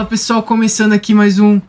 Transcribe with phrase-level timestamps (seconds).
[0.00, 1.60] Fala pessoal, começando aqui mais um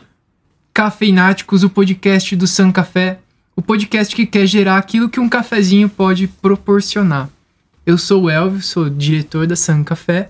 [0.73, 3.19] Cafeináticos, o podcast do San Café,
[3.57, 7.27] o podcast que quer gerar aquilo que um cafezinho pode proporcionar.
[7.85, 10.29] Eu sou o Elvio, sou diretor da San Café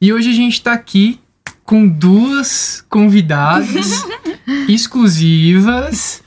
[0.00, 1.18] e hoje a gente está aqui
[1.64, 4.06] com duas convidadas
[4.70, 6.22] exclusivas,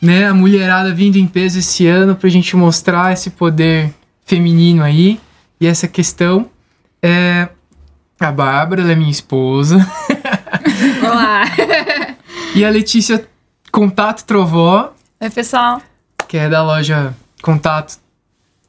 [0.00, 0.28] né?
[0.28, 3.92] A mulherada vindo em peso esse ano pra gente mostrar esse poder
[4.24, 5.18] feminino aí
[5.60, 6.48] e essa questão.
[7.02, 7.48] É,
[8.20, 9.84] a Bárbara, ela é minha esposa.
[11.02, 11.44] Olá!
[12.54, 13.26] e a Letícia
[13.70, 15.80] Contato Trovó, Oi, pessoal.
[16.28, 17.98] que é da loja Contato.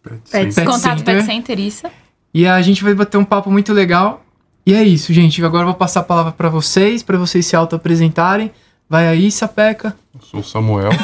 [0.04, 1.16] Pet, Pet Contato Center.
[1.16, 1.88] Pet Center, isso.
[2.34, 4.24] E a gente vai bater um papo muito legal.
[4.66, 5.44] E é isso, gente.
[5.44, 8.52] Agora eu vou passar a palavra pra vocês, pra vocês se auto-apresentarem.
[8.90, 9.96] Vai aí, Sapeca.
[10.14, 10.92] Eu sou o Samuel.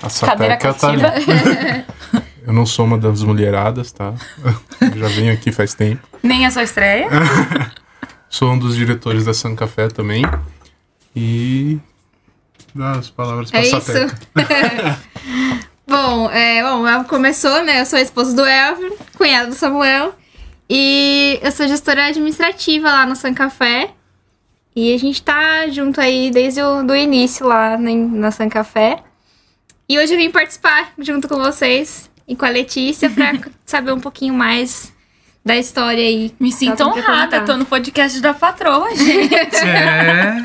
[0.00, 1.02] A Cadeira sapeca tá ali.
[1.02, 1.84] cativa.
[2.46, 4.14] Eu não sou uma das mulheradas, tá?
[4.80, 6.06] Eu já venho aqui faz tempo.
[6.22, 7.08] Nem a sua estreia.
[8.28, 10.22] Sou um dos diretores da San Café também.
[11.14, 11.78] E.
[12.74, 13.82] Dá as palavras pra É isso.
[15.88, 17.80] Bom, é, bom, começou, né?
[17.80, 20.14] Eu sou a esposa do Elvio, cunhada do Samuel.
[20.68, 23.94] E eu sou gestora administrativa lá no San Café.
[24.76, 29.02] E a gente tá junto aí desde o do início lá na, na San Café.
[29.88, 33.32] E hoje eu vim participar junto com vocês e com a Letícia pra
[33.64, 34.92] saber um pouquinho mais
[35.44, 36.34] da história aí.
[36.38, 39.56] Me sinto honrada, tô no podcast da patroa, gente.
[39.56, 40.44] É.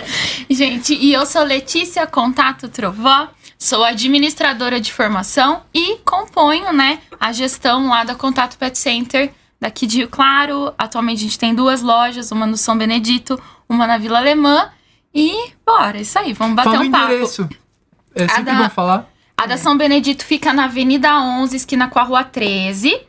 [0.50, 3.28] gente, e eu sou Letícia Contato Trovó,
[3.58, 9.86] sou administradora de formação e componho, né, a gestão lá da Contato Pet Center daqui
[9.86, 10.72] de Rio Claro.
[10.78, 14.68] Atualmente a gente tem duas lojas, uma no São Benedito, uma na Vila Alemã.
[15.14, 15.32] E
[15.64, 17.04] bora, isso aí, vamos bater Fala um papo.
[17.12, 17.48] endereço.
[18.14, 19.08] É sempre da- bom falar.
[19.36, 23.00] A da São Benedito fica na Avenida 11, esquina com a Rua 13.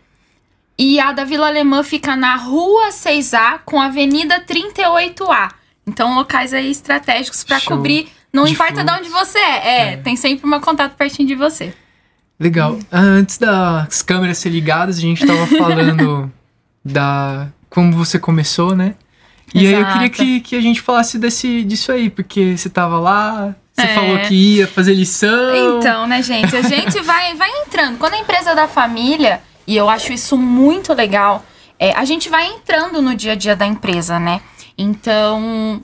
[0.77, 5.49] E a da Vila Alemã fica na Rua 6A com a Avenida 38A.
[5.87, 7.59] Então, locais aí estratégicos Show.
[7.77, 8.09] cobrir.
[8.33, 9.93] Não De importa de onde você é.
[9.93, 11.73] É, tem sempre uma contato pertinho de você.
[12.37, 12.77] Legal.
[12.91, 16.29] Ah, Antes das câmeras ser ligadas, a gente tava falando
[16.83, 18.95] da como você começou, né?
[19.53, 20.09] E aí eu queria Exato.
[20.11, 23.93] que, que a gente falasse desse, disso aí, porque você tava lá, você É.
[23.95, 25.77] falou que ia fazer lição.
[25.79, 26.55] Então, né, gente?
[26.57, 27.97] A gente vai, vai entrando.
[27.97, 31.43] Quando a empresa é da família, e eu acho isso muito legal,
[31.79, 34.41] é, a gente vai entrando no dia a dia da empresa, né?
[34.77, 35.81] Então,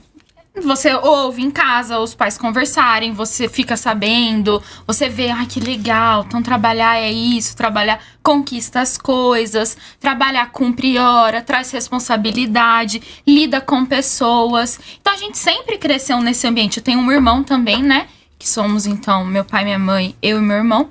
[0.54, 6.24] você ouve em casa os pais conversarem, você fica sabendo, você vê, ai que legal,
[6.26, 13.86] então trabalhar é isso, trabalhar conquista as coisas, trabalhar cumpre hora, traz responsabilidade, lida com
[13.86, 14.78] pessoas.
[15.00, 16.78] Então a gente sempre cresceu nesse ambiente.
[16.78, 18.08] Eu tenho um irmão também, né?
[18.38, 20.90] Que somos então meu pai, minha mãe, eu e meu irmão.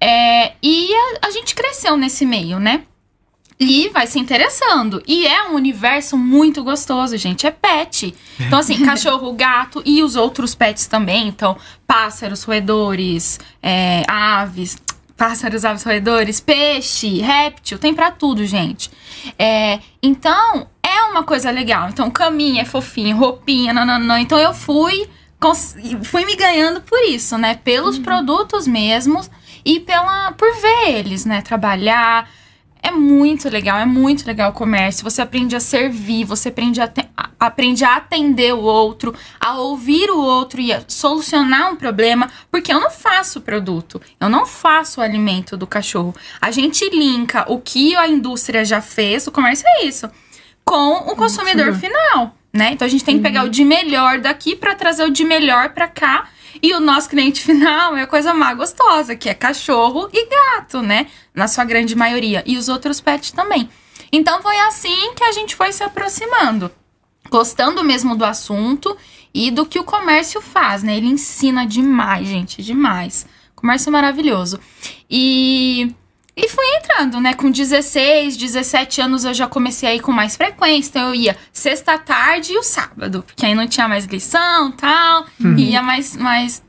[0.00, 2.84] É, e a, a gente cresceu nesse meio, né?
[3.60, 5.02] E vai se interessando.
[5.06, 7.46] E é um universo muito gostoso, gente.
[7.46, 8.14] É pet.
[8.38, 11.26] Então, assim, cachorro, gato e os outros pets também.
[11.26, 11.56] Então,
[11.86, 14.78] pássaros, roedores, é, aves.
[15.16, 17.78] Pássaros, aves, roedores, peixe, réptil.
[17.78, 18.88] Tem pra tudo, gente.
[19.36, 21.88] É, então, é uma coisa legal.
[21.88, 24.20] Então, caminha é fofinho, roupinha, nananã.
[24.20, 25.08] Então, eu fui,
[26.04, 27.56] fui me ganhando por isso, né?
[27.56, 29.28] Pelos produtos mesmos
[29.68, 31.42] e pela por ver eles, né?
[31.42, 32.26] Trabalhar.
[32.82, 35.04] É muito legal, é muito legal o comércio.
[35.04, 36.90] Você aprende a servir, você aprende a,
[37.38, 42.72] aprende a atender o outro, a ouvir o outro e a solucionar um problema, porque
[42.72, 46.14] eu não faço o produto, eu não faço o alimento do cachorro.
[46.40, 50.08] A gente linka o que a indústria já fez, o comércio é isso,
[50.64, 52.70] com o consumidor final, né?
[52.72, 55.70] Então a gente tem que pegar o de melhor daqui para trazer o de melhor
[55.70, 56.28] para cá.
[56.62, 60.82] E o nosso cliente final é a coisa mais gostosa, que é cachorro e gato,
[60.82, 61.06] né?
[61.34, 62.42] Na sua grande maioria.
[62.46, 63.68] E os outros pets também.
[64.10, 66.70] Então foi assim que a gente foi se aproximando.
[67.30, 68.96] Gostando mesmo do assunto
[69.34, 70.96] e do que o comércio faz, né?
[70.96, 73.26] Ele ensina demais, gente, demais.
[73.54, 74.58] Comércio maravilhoso.
[75.10, 75.94] E
[76.40, 77.34] e fui entrando, né?
[77.34, 80.90] Com 16, 17 anos eu já comecei a ir com mais frequência.
[80.90, 85.26] Então eu ia sexta tarde e o sábado, porque aí não tinha mais lição tal.
[85.58, 86.62] Ia mais, mais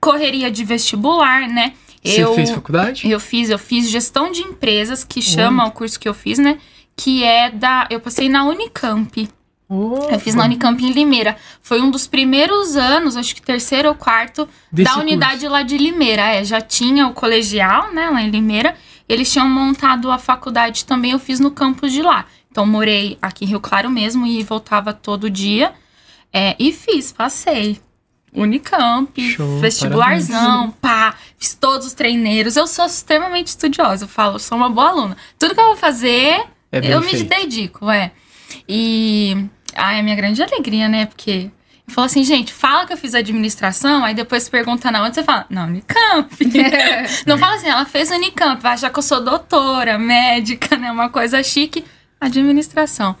[0.00, 1.72] correria de vestibular, né?
[2.02, 3.08] Você eu, fez faculdade?
[3.08, 6.58] eu fiz, eu fiz gestão de empresas, que chama o curso que eu fiz, né?
[6.96, 7.86] Que é da.
[7.90, 9.28] Eu passei na Unicamp.
[9.68, 11.36] Eu fiz na Unicamp em Limeira.
[11.60, 15.76] Foi um dos primeiros anos, acho que terceiro ou quarto, Desse da unidade lá de
[15.76, 16.22] Limeira.
[16.22, 18.76] É, já tinha o colegial, né, lá em Limeira.
[19.08, 22.26] Eles tinham montado a faculdade também, eu fiz no campus de lá.
[22.50, 25.72] Então, morei aqui em Rio Claro mesmo e voltava todo dia.
[26.32, 27.80] É, e fiz, passei.
[28.32, 32.56] Unicamp, Show, vestibularzão, pá, fiz todos os treineiros.
[32.56, 35.16] Eu sou extremamente estudiosa, eu falo, sou uma boa aluna.
[35.38, 37.28] Tudo que eu vou fazer, É eu me feito.
[37.28, 38.12] dedico, é.
[38.68, 41.06] E Ah, é a minha grande alegria, né?
[41.06, 41.50] Porque
[41.88, 45.22] eu falo assim, gente, fala que eu fiz administração, aí depois pergunta na onde você
[45.22, 46.28] fala, não, Unicamp.
[47.26, 50.90] não fala assim, ela fez Unicamp, vai achar que eu sou doutora, médica, né?
[50.90, 51.84] Uma coisa chique.
[52.18, 53.14] Administração.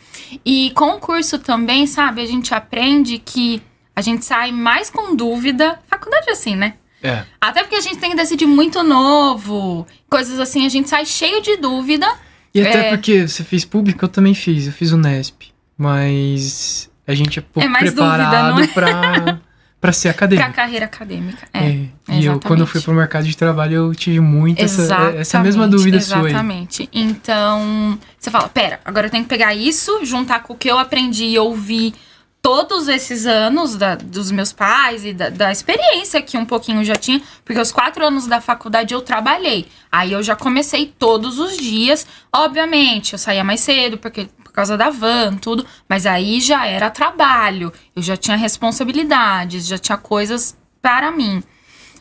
[0.44, 3.62] E com o curso também, sabe, a gente aprende que
[3.94, 5.78] a gente sai mais com dúvida.
[5.86, 6.74] Faculdade é assim, né?
[7.02, 7.24] É.
[7.40, 11.42] Até porque a gente tem que decidir muito novo, coisas assim, a gente sai cheio
[11.42, 12.06] de dúvida.
[12.54, 12.88] E até É.
[12.88, 14.66] porque você fez público, eu também fiz.
[14.66, 15.52] Eu fiz o Nesp.
[15.76, 18.66] Mas a gente é pouco É dúvida, preparado é?
[18.68, 19.38] pra,
[19.80, 20.52] pra ser Pra acadêmico.
[20.52, 21.46] carreira acadêmica.
[21.52, 21.58] É.
[21.58, 21.70] É.
[21.70, 22.46] E eu, exatamente.
[22.46, 24.82] quando eu fui pro mercado de trabalho, eu tive muito essa,
[25.16, 26.26] essa mesma Exatamente, dúvida sua aí.
[26.26, 26.88] Exatamente.
[26.92, 30.78] Então, você fala, pera, agora eu tenho que pegar isso, juntar com o que eu
[30.78, 31.94] aprendi e ouvi
[32.42, 36.94] todos esses anos da- dos meus pais e da, da experiência que um pouquinho já
[36.94, 39.66] tinha, porque os quatro anos da faculdade eu trabalhei.
[39.90, 42.06] Aí eu já comecei todos os dias.
[42.32, 46.90] Obviamente, eu saía mais cedo, porque por causa da van, tudo, mas aí já era
[46.90, 47.72] trabalho.
[47.94, 51.42] Eu já tinha responsabilidades, já tinha coisas para mim.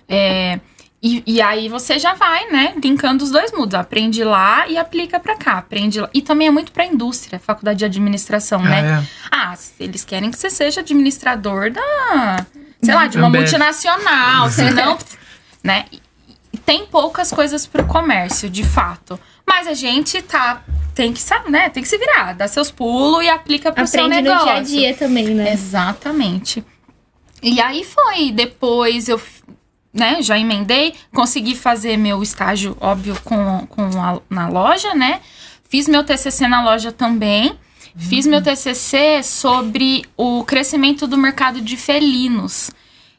[0.08, 0.60] É,
[1.02, 3.76] e, e aí você já vai, né, linkando os dois mundos.
[3.76, 5.54] Aprende lá e aplica pra cá.
[5.58, 6.10] Aprende lá.
[6.14, 8.82] E também é muito pra indústria, faculdade de administração, né?
[8.82, 9.08] Ah, é.
[9.32, 12.46] Ah, eles querem que você seja administrador da,
[12.82, 14.98] sei lá, de uma multinacional, senão,
[15.64, 15.86] né?
[15.92, 16.02] E-
[16.66, 19.20] Tem poucas coisas pro comércio, de fato.
[19.48, 20.64] Mas a gente tá
[20.94, 21.70] tem que saber, né?
[21.70, 24.46] Tem que se virar, dá seus pulos e aplica pro seu Aprende negócio.
[24.48, 24.62] no dia a
[24.92, 25.52] dia também, né?
[25.54, 26.64] Exatamente.
[27.44, 28.32] E aí foi.
[28.32, 29.22] Depois eu,
[29.94, 35.20] né, já emendei, consegui fazer meu estágio, óbvio, com, com a- na loja, né?
[35.70, 37.58] Fiz meu TCC na loja também.
[37.98, 42.70] Fiz meu TCC sobre o crescimento do mercado de felinos.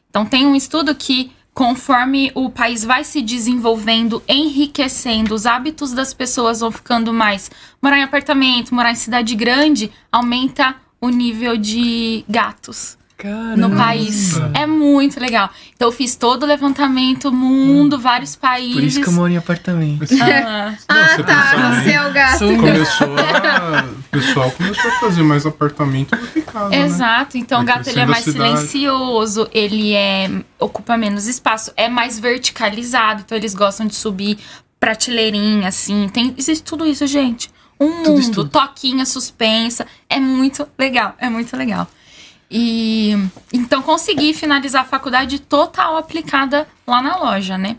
[0.09, 6.13] Então, tem um estudo que, conforme o país vai se desenvolvendo, enriquecendo, os hábitos das
[6.13, 7.49] pessoas vão ficando mais.
[7.81, 13.75] Morar em apartamento, morar em cidade grande, aumenta o nível de gatos no Caramba.
[13.75, 14.33] país.
[14.53, 15.49] É muito legal.
[15.75, 18.73] Então, eu fiz todo o levantamento, mundo, vários países.
[18.75, 20.05] Por isso que eu moro em apartamento.
[20.21, 21.81] Ah, Não, Ah, tá.
[21.83, 22.39] Você é o gato.
[22.39, 23.83] Começou a.
[23.83, 26.69] O pessoal começou a fazer mais apartamento do que casa.
[26.69, 26.81] Né?
[26.81, 27.37] Exato.
[27.37, 28.49] Então, o gato ele é mais cidade.
[28.59, 30.29] silencioso, ele é
[30.59, 34.37] ocupa menos espaço, é mais verticalizado, então eles gostam de subir
[34.79, 36.07] prateleirinha, assim.
[36.09, 37.49] Tem existe tudo isso, gente.
[37.79, 38.49] Um Tudo isso, mundo, tudo.
[38.49, 39.85] toquinha suspensa.
[40.09, 41.87] É muito legal, é muito legal.
[42.49, 43.13] E
[43.51, 47.77] então consegui finalizar a faculdade total aplicada lá na loja, né?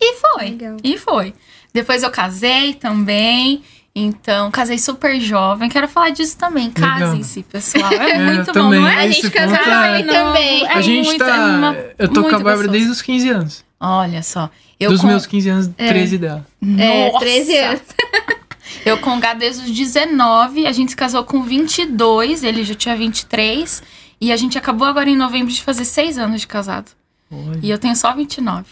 [0.00, 0.44] E foi.
[0.50, 0.76] Legal.
[0.82, 1.34] E foi.
[1.74, 3.62] Depois eu casei também.
[3.94, 5.68] Então, casei super jovem.
[5.68, 6.70] Quero falar disso também.
[6.70, 7.92] Casem-se, pessoal.
[7.92, 9.04] É, É, muito bom, não é?
[9.04, 10.64] A gente casou é- também também.
[10.64, 11.36] É a gente muito, tá.
[11.36, 12.72] é uma- eu tô com a Bárbara gostoso.
[12.72, 13.64] desde os 15 anos.
[13.80, 14.48] Olha só.
[14.78, 16.46] Eu Dos com, meus 15 anos, 13 dela.
[16.78, 17.18] É, Nossa!
[17.18, 17.82] 13 anos.
[18.84, 22.74] Eu com o Gá desde os 19, a gente se casou com 22, ele já
[22.74, 23.82] tinha 23.
[24.20, 26.90] E a gente acabou agora em novembro de fazer 6 anos de casado.
[27.30, 27.58] Olha.
[27.62, 28.64] E eu tenho só 29.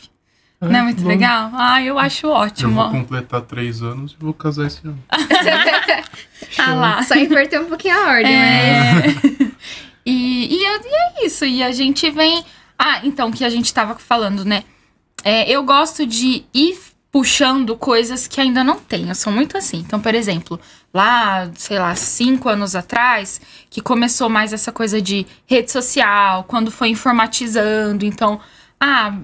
[0.61, 1.09] Ah, Não é muito bom.
[1.09, 1.51] legal?
[1.55, 2.75] Ah, eu acho Eu ótimo.
[2.75, 4.99] vou completar três anos e vou casar esse ano.
[6.57, 7.03] Ah lá.
[7.03, 9.25] Só inverter um pouquinho a ordem, mas.
[9.41, 9.51] É.
[10.07, 11.45] e, e, é, e é isso.
[11.45, 12.45] E a gente vem.
[12.79, 14.65] Ah, então, que a gente tava falando, né?
[15.25, 16.79] É, eu gosto de ir
[17.11, 19.09] puxando coisas que ainda não tenho.
[19.09, 19.79] Eu sou muito assim.
[19.79, 20.61] Então, por exemplo,
[20.93, 26.71] lá, sei lá, cinco anos atrás, que começou mais essa coisa de rede social, quando
[26.71, 28.05] foi informatizando.
[28.05, 28.41] Então,
[28.81, 29.15] ah,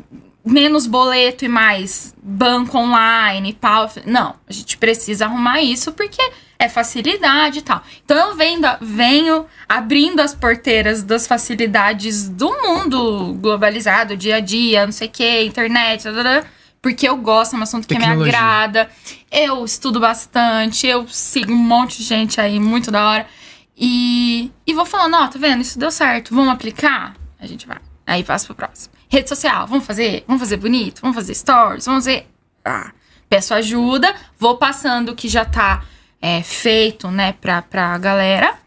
[0.45, 3.91] menos boleto e mais banco online pau.
[4.05, 6.23] Não, a gente precisa arrumar isso porque
[6.59, 7.83] é facilidade e tal.
[8.05, 14.85] Então eu venho, venho abrindo as porteiras das facilidades do mundo globalizado, dia a dia,
[14.85, 16.47] não sei o que, internet, dadada,
[16.85, 18.37] porque eu gosto, é um assunto que me Tecnologia.
[18.37, 18.91] agrada.
[19.33, 23.26] Eu estudo bastante, eu sigo um monte de gente aí, muito da hora.
[23.75, 25.62] E, e vou falando, ó, tá vendo?
[25.62, 27.17] Isso deu certo, vamos aplicar?
[27.41, 27.79] A gente vai.
[28.07, 28.93] Aí passa pro próximo.
[29.09, 30.25] Rede social, vamos fazer?
[30.26, 31.00] Vamos fazer bonito?
[31.00, 31.87] Vamos fazer stories?
[31.87, 32.26] Vamos fazer.
[32.62, 32.93] Ah,
[33.31, 35.85] peço ajuda, vou passando o que já tá
[36.21, 38.59] é, feito, né, pra, pra galera.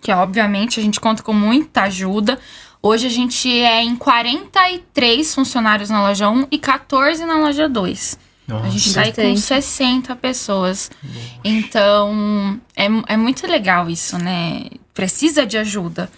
[0.00, 2.38] Que obviamente a gente conta com muita ajuda.
[2.86, 8.18] Hoje a gente é em 43 funcionários na loja 1 e 14 na loja 2.
[8.48, 9.40] A gente tá aí com Bastante.
[9.40, 10.88] 60 pessoas.
[11.42, 14.66] Então, é, é muito legal isso, né?
[14.94, 16.08] Precisa de ajuda.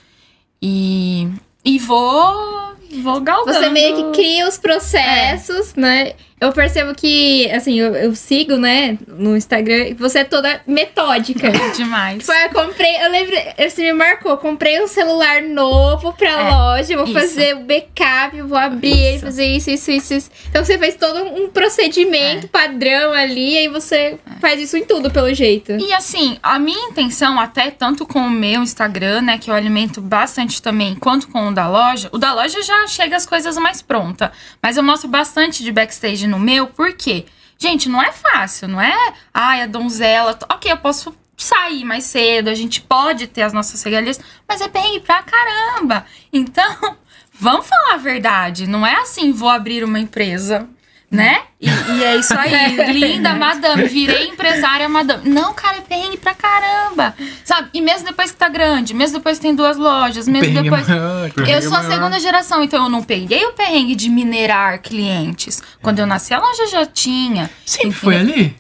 [0.60, 1.26] E,
[1.64, 3.58] e vou, vou galgando.
[3.58, 6.12] Você meio que cria os processos, né?
[6.40, 11.50] Eu percebo que, assim, eu, eu sigo, né, no Instagram, você é toda metódica.
[11.76, 12.24] Demais.
[12.24, 16.96] Foi, eu comprei, eu lembro, você me marcou, comprei um celular novo pra É, loja,
[16.96, 17.12] vou isso.
[17.14, 19.24] fazer o backup, vou abrir ele, Isso.
[19.26, 20.30] fazer isso, isso, isso, isso.
[20.48, 22.48] Então você fez todo um procedimento É.
[22.48, 25.72] padrão ali, e aí você faz isso em tudo, pelo jeito.
[25.72, 30.00] E assim, a minha intenção, até tanto com o meu Instagram, né, que eu alimento
[30.00, 33.82] bastante também, quanto com o da loja, o da loja já chega as coisas mais
[33.82, 34.30] prontas.
[34.62, 37.26] Mas eu mostro bastante de backstage no meu, por quê?
[37.58, 39.14] Gente, não é fácil, não é?
[39.34, 40.38] Ai, a donzela.
[40.48, 44.68] Ok, eu posso sair mais cedo, a gente pode ter as nossas regalias, mas é
[44.68, 46.04] perrengue pra caramba.
[46.32, 46.96] Então,
[47.32, 48.66] vamos falar a verdade.
[48.66, 50.68] Não é assim, vou abrir uma empresa,
[51.10, 51.40] né?
[51.60, 55.28] E, e é isso aí, linda madame, virei empresária madame.
[55.28, 57.14] Não, cara, é perrengue pra caramba.
[57.44, 57.70] Sabe?
[57.74, 60.88] E mesmo depois que tá grande, mesmo depois que tem duas lojas, mesmo Perrengue depois.
[60.88, 61.30] maior.
[61.48, 61.92] Eu sou a maior.
[61.92, 65.62] segunda geração, então eu não peguei o perrengue de minerar clientes.
[65.82, 67.50] Quando eu nasci, a loja já tinha.
[67.64, 68.00] Sempre entendeu?
[68.00, 68.56] foi ali?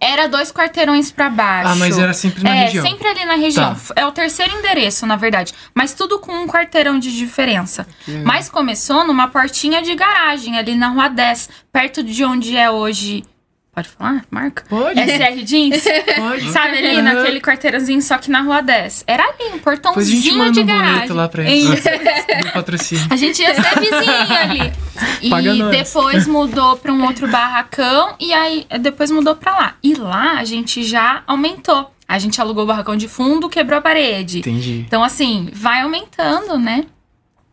[0.00, 1.70] Era dois quarteirões pra baixo.
[1.70, 2.86] Ah, mas era sempre na é, região.
[2.86, 3.74] sempre ali na região.
[3.74, 3.94] Tá.
[3.96, 5.52] É o terceiro endereço, na verdade.
[5.74, 7.86] Mas tudo com um quarteirão de diferença.
[8.24, 13.24] Mas começou numa portinha de garagem, ali na Rua 10, perto de onde é hoje.
[13.74, 14.24] Pode falar?
[14.30, 14.62] Marca?
[14.68, 15.00] Pode.
[15.00, 15.82] SR Jeans?
[16.14, 16.52] Pode.
[16.52, 19.02] Sabe ali, naquele quarteirãozinho, só que na Rua 10.
[19.04, 20.94] Era ali, um Depois a gente portãozinho manda de um garagem.
[20.94, 21.78] boleto lá pra eles.
[21.80, 21.88] Isso.
[22.42, 23.06] Do patrocínio.
[23.10, 24.72] A gente ia ser vizinho ali.
[25.20, 25.76] E Paga nós.
[25.76, 29.76] depois mudou pra um outro barracão e aí depois mudou pra lá.
[29.82, 31.90] E lá a gente já aumentou.
[32.06, 34.38] A gente alugou o barracão de fundo, quebrou a parede.
[34.40, 34.84] Entendi.
[34.86, 36.84] Então assim, vai aumentando, né?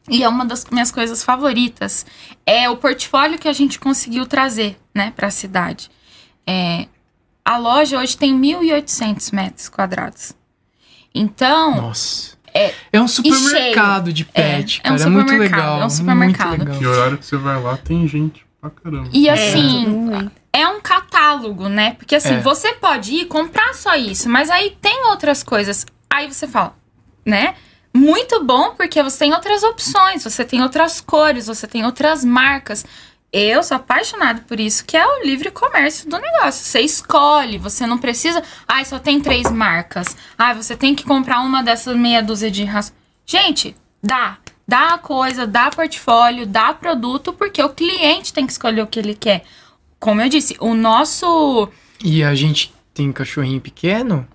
[0.10, 2.06] E é uma das minhas coisas favoritas.
[2.46, 5.90] É o portfólio que a gente conseguiu trazer, né, pra cidade.
[6.46, 6.88] É,
[7.46, 10.34] a loja hoje tem 1.800 metros quadrados.
[11.14, 12.38] Então, Nossa.
[12.54, 15.08] É, um supermercado de pet, É, é um cara.
[15.08, 15.82] É, muito supermercado, legal.
[15.82, 16.48] é um supermercado.
[16.58, 16.82] Muito legal.
[16.82, 19.10] E horário que você vai lá tem gente pra caramba.
[19.14, 20.32] e É, assim, mundo.
[20.54, 21.94] é um catálogo, né?
[21.98, 22.40] Porque assim, É.
[22.42, 25.86] você pode ir comprar só isso, mas aí tem outras coisas.
[26.10, 26.76] Aí você fala,
[27.26, 27.56] né?
[27.94, 32.86] Muito bom porque você tem outras opções, você tem outras cores, você tem outras marcas.
[33.34, 36.66] Eu sou apaixonada por isso, que é o livre comércio do negócio.
[36.66, 38.44] Você escolhe, você não precisa.
[38.68, 40.18] Ai, só tem três marcas.
[40.38, 42.94] Ai, você tem que comprar uma dessas meia dúzia de raças.
[43.26, 44.38] Gente, dá.
[44.68, 49.16] Dá coisa, dá portfólio, dá produto, porque o cliente tem que escolher o que ele
[49.16, 49.44] quer.
[50.00, 51.70] Como eu disse, o nosso.
[52.04, 54.28] E a gente tem cachorrinho pequeno,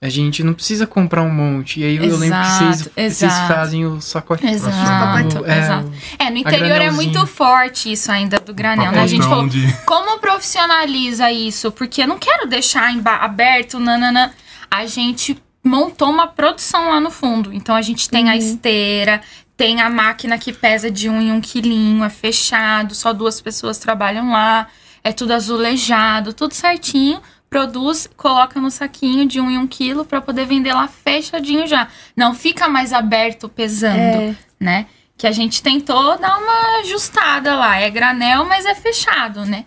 [0.00, 1.80] a gente não precisa comprar um monte.
[1.80, 3.52] E aí eu lembro que vocês, Exato, vocês exato.
[3.52, 4.46] fazem o sacote.
[4.46, 5.92] Exato, é, exato.
[6.18, 9.00] É, no interior é muito forte isso ainda do granel, né?
[9.02, 11.72] A gente falou, de- como profissionaliza isso?
[11.72, 14.32] Porque eu não quero deixar aberto, nanana.
[14.70, 17.52] A gente montou uma produção lá no fundo.
[17.52, 19.20] Então a gente tem a esteira,
[19.56, 23.78] tem a máquina que pesa de um em um quilinho, é fechado, só duas pessoas
[23.78, 24.68] trabalham lá,
[25.02, 27.20] é tudo azulejado, tudo certinho.
[27.50, 31.88] Produz, coloca no saquinho de um em um quilo pra poder vender lá fechadinho já.
[32.16, 34.34] Não fica mais aberto pesando É.
[34.60, 34.86] né?
[35.16, 37.78] Que a gente tentou dar uma ajustada lá.
[37.78, 39.64] É granel, mas é fechado, né?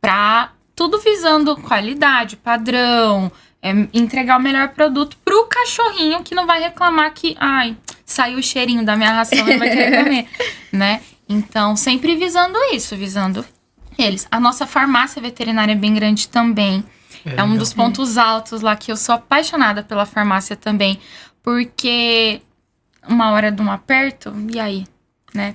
[0.00, 3.30] Pra tudo visando qualidade, padrão,
[3.62, 8.42] é, entregar o melhor produto pro cachorrinho que não vai reclamar que, ai, saiu o
[8.42, 10.26] cheirinho da minha ração e vai querer comer,
[10.72, 11.00] né?
[11.28, 13.44] Então, sempre visando isso, visando
[13.98, 14.26] eles.
[14.30, 16.82] A nossa farmácia veterinária é bem grande também.
[17.24, 17.58] É, um legal.
[17.58, 20.98] dos pontos altos lá que eu sou apaixonada pela farmácia também.
[21.42, 22.40] Porque
[23.08, 24.86] uma hora de um aperto, e aí?
[25.34, 25.54] Né?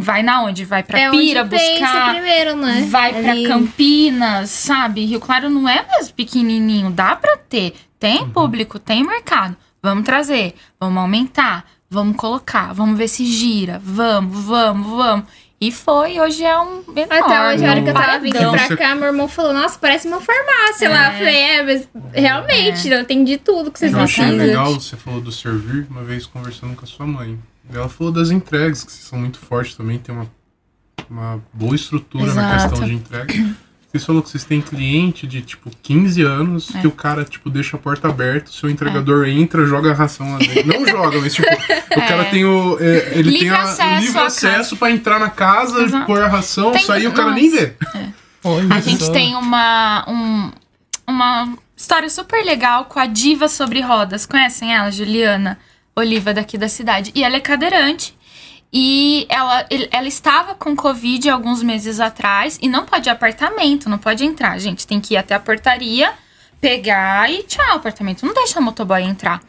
[0.00, 0.64] Vai na onde?
[0.64, 2.12] Vai pra é Pira onde pensa buscar.
[2.14, 2.86] primeiro, né?
[2.90, 3.46] Vai pra Ali.
[3.46, 5.04] Campinas, sabe?
[5.04, 7.74] Rio Claro não é mais pequenininho, dá pra ter.
[7.98, 9.56] Tem público, tem mercado.
[9.82, 13.80] Vamos trazer, vamos aumentar, vamos colocar, vamos ver se gira.
[13.82, 15.26] Vamos, vamos, vamos.
[15.58, 17.02] E foi, hoje é um enorme.
[17.08, 19.78] Até hoje, a hora que eu tava vindo pra Você- cá, meu irmão falou, nossa,
[19.78, 21.06] parece uma farmácia lá.
[21.06, 21.18] Eu É.
[21.18, 24.46] falei, é, mas realmente, não tem de tudo que vocês Eu achei precisam.
[24.46, 27.38] legal, você falou do servir, uma vez conversando com a sua mãe.
[27.72, 30.30] Ela falou das entregas, que vocês são muito fortes também, tem uma,
[31.08, 32.68] uma boa estrutura na Exato.
[32.70, 33.34] questão de entrega.
[33.98, 36.80] Vocês falou que vocês têm cliente de, tipo, 15 anos, É.
[36.80, 40.32] que o cara, tipo, deixa a porta aberta, o seu entregador entra, joga a ração
[40.32, 40.66] lá dentro.
[40.66, 42.76] Não joga, mas, tipo, o cara tem o...
[42.80, 46.06] é, ele Livre tem a, acesso livre acesso pra entrar na casa, Exato.
[46.06, 47.40] pôr a ração, Tem- sair e o cara nossa.
[47.40, 47.72] nem vê.
[48.44, 49.12] Olha A gente só.
[49.12, 50.50] tem uma, um-
[51.06, 54.24] uma história super legal com a Diva sobre Rodas.
[54.26, 55.58] Conhecem ela, Juliana
[55.94, 57.10] Oliva, daqui da cidade?
[57.14, 58.15] E ela é cadeirante.
[58.78, 63.96] E ela, ela estava com Covid alguns meses atrás e não pode ir apartamento, não
[63.96, 64.58] pode entrar.
[64.58, 66.12] Gente, tem que ir até a portaria,
[66.60, 68.26] pegar e tchau, apartamento.
[68.26, 69.42] Não deixa a motoboy entrar.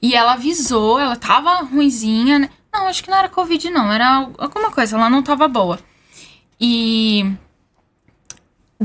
[0.00, 2.50] E ela avisou, ela tava ruinzinha, né?
[2.72, 3.92] Não, acho que não era Covid, não.
[3.92, 5.80] Era alguma coisa, ela não tava boa.
[6.60, 7.32] E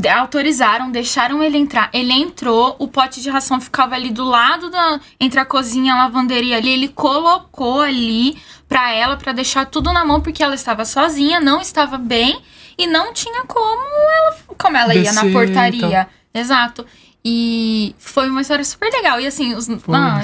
[0.09, 1.89] autorizaram, deixaram ele entrar.
[1.93, 5.95] Ele entrou, o pote de ração ficava ali do lado da entre a cozinha e
[5.95, 6.69] a lavanderia ali.
[6.69, 11.61] Ele colocou ali pra ela pra deixar tudo na mão porque ela estava sozinha, não
[11.61, 12.41] estava bem
[12.77, 16.07] e não tinha como ela como ela ia na Descer portaria.
[16.33, 16.85] Exato.
[17.23, 19.19] E foi uma história super legal.
[19.19, 20.21] E assim, os, ah,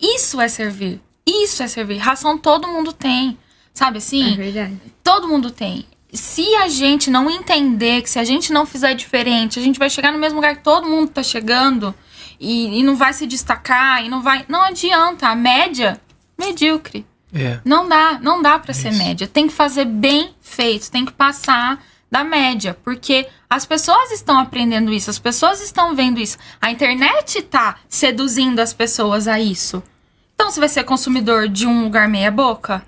[0.00, 1.00] isso é servir.
[1.26, 1.96] Isso é servir.
[1.96, 3.36] Ração todo mundo tem.
[3.72, 4.34] Sabe assim?
[4.34, 4.80] É verdade.
[5.02, 5.86] Todo mundo tem.
[6.16, 9.90] Se a gente não entender que se a gente não fizer diferente, a gente vai
[9.90, 11.94] chegar no mesmo lugar que todo mundo tá chegando
[12.40, 14.44] e, e não vai se destacar e não vai.
[14.48, 15.28] Não adianta.
[15.28, 16.00] A média,
[16.38, 17.06] medíocre.
[17.34, 17.60] É.
[17.64, 18.98] Não dá, não dá pra ser Isso.
[18.98, 19.26] média.
[19.26, 24.92] Tem que fazer bem feito, tem que passar da média, porque as pessoas estão aprendendo
[24.92, 26.38] isso, as pessoas estão vendo isso.
[26.60, 29.82] A internet tá seduzindo as pessoas a isso.
[30.34, 32.82] Então você vai ser consumidor de um lugar meia boca?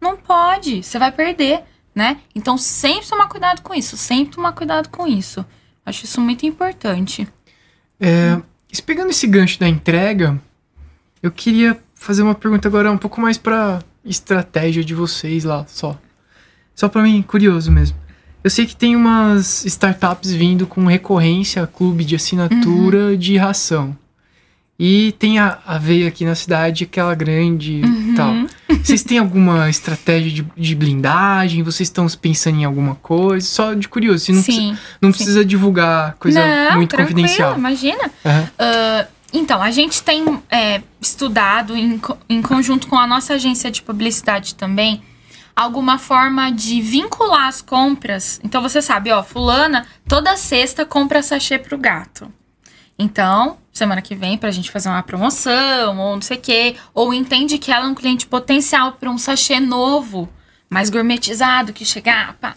[0.00, 1.64] Não pode, você vai perder,
[1.94, 2.20] né?
[2.34, 5.44] Então sempre tomar cuidado com isso, sempre tomar cuidado com isso.
[5.84, 7.28] Acho isso muito importante.
[8.00, 8.40] É,
[8.84, 10.40] pegando esse gancho da entrega,
[11.22, 15.98] eu queria fazer uma pergunta agora um pouco mais pra estratégia de vocês lá, só.
[16.74, 17.96] Só pra mim, curioso mesmo.
[18.42, 23.96] Eu sei que tem umas startups vindo com recorrência, clube de assinatura de ração.
[24.84, 28.34] E tem a, a veia aqui na cidade, aquela grande e tal.
[28.82, 31.62] Vocês têm alguma estratégia de, de blindagem?
[31.62, 33.46] Vocês estão pensando em alguma coisa?
[33.46, 34.78] Só de curioso, não, precisa, Sim.
[35.00, 37.56] não precisa divulgar coisa Não, muito confidencial.
[37.56, 38.10] Imagina.
[38.26, 38.48] Aham.
[38.58, 43.82] Ah, então, a gente tem é, estudado em, em conjunto com a nossa agência de
[43.82, 45.00] publicidade também
[45.54, 48.40] alguma forma de vincular as compras.
[48.42, 52.32] Então você sabe, ó, fulana toda sexta compra sachê pro gato.
[52.98, 57.12] Então, semana que vem, pra gente fazer uma promoção, ou não sei o quê, ou
[57.12, 60.28] entende que ela é um cliente potencial para um sachê novo,
[60.70, 62.54] mais gourmetizado, que chegar, pá.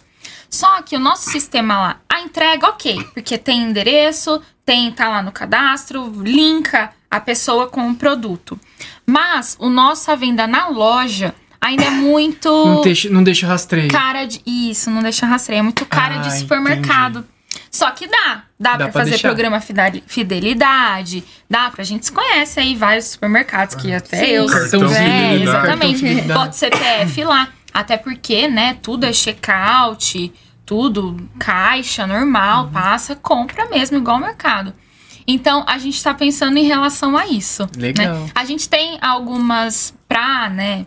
[0.50, 5.22] Só que o nosso sistema lá, a entrega, ok, porque tem endereço, tem, tá lá
[5.22, 8.60] no cadastro, linka a pessoa com o produto.
[9.06, 13.90] Mas o nossa venda na loja ainda é muito Não deixa, não deixa rastreio.
[13.90, 14.42] cara de.
[14.46, 15.60] Isso, não deixa rastreio.
[15.60, 17.26] É muito cara Ah, de supermercado.
[17.76, 18.44] Só que dá.
[18.60, 19.28] Dá, Dá pra pra fazer deixar.
[19.30, 21.24] programa fideli- fidelidade.
[21.50, 24.26] Dá pra gente se conhece aí vários supermercados que até Sim.
[24.32, 24.46] eu.
[24.48, 26.22] Cartão é, exatamente.
[26.22, 27.50] Bota CPF lá.
[27.74, 30.34] Até porque, né, tudo é check-out,
[30.66, 34.74] tudo, caixa, normal, passa, compra mesmo, igual ao mercado.
[35.28, 37.68] Então, a gente tá pensando em relação a isso.
[37.76, 38.14] Legal.
[38.22, 38.30] né?
[38.34, 40.86] A gente tem algumas pra, né,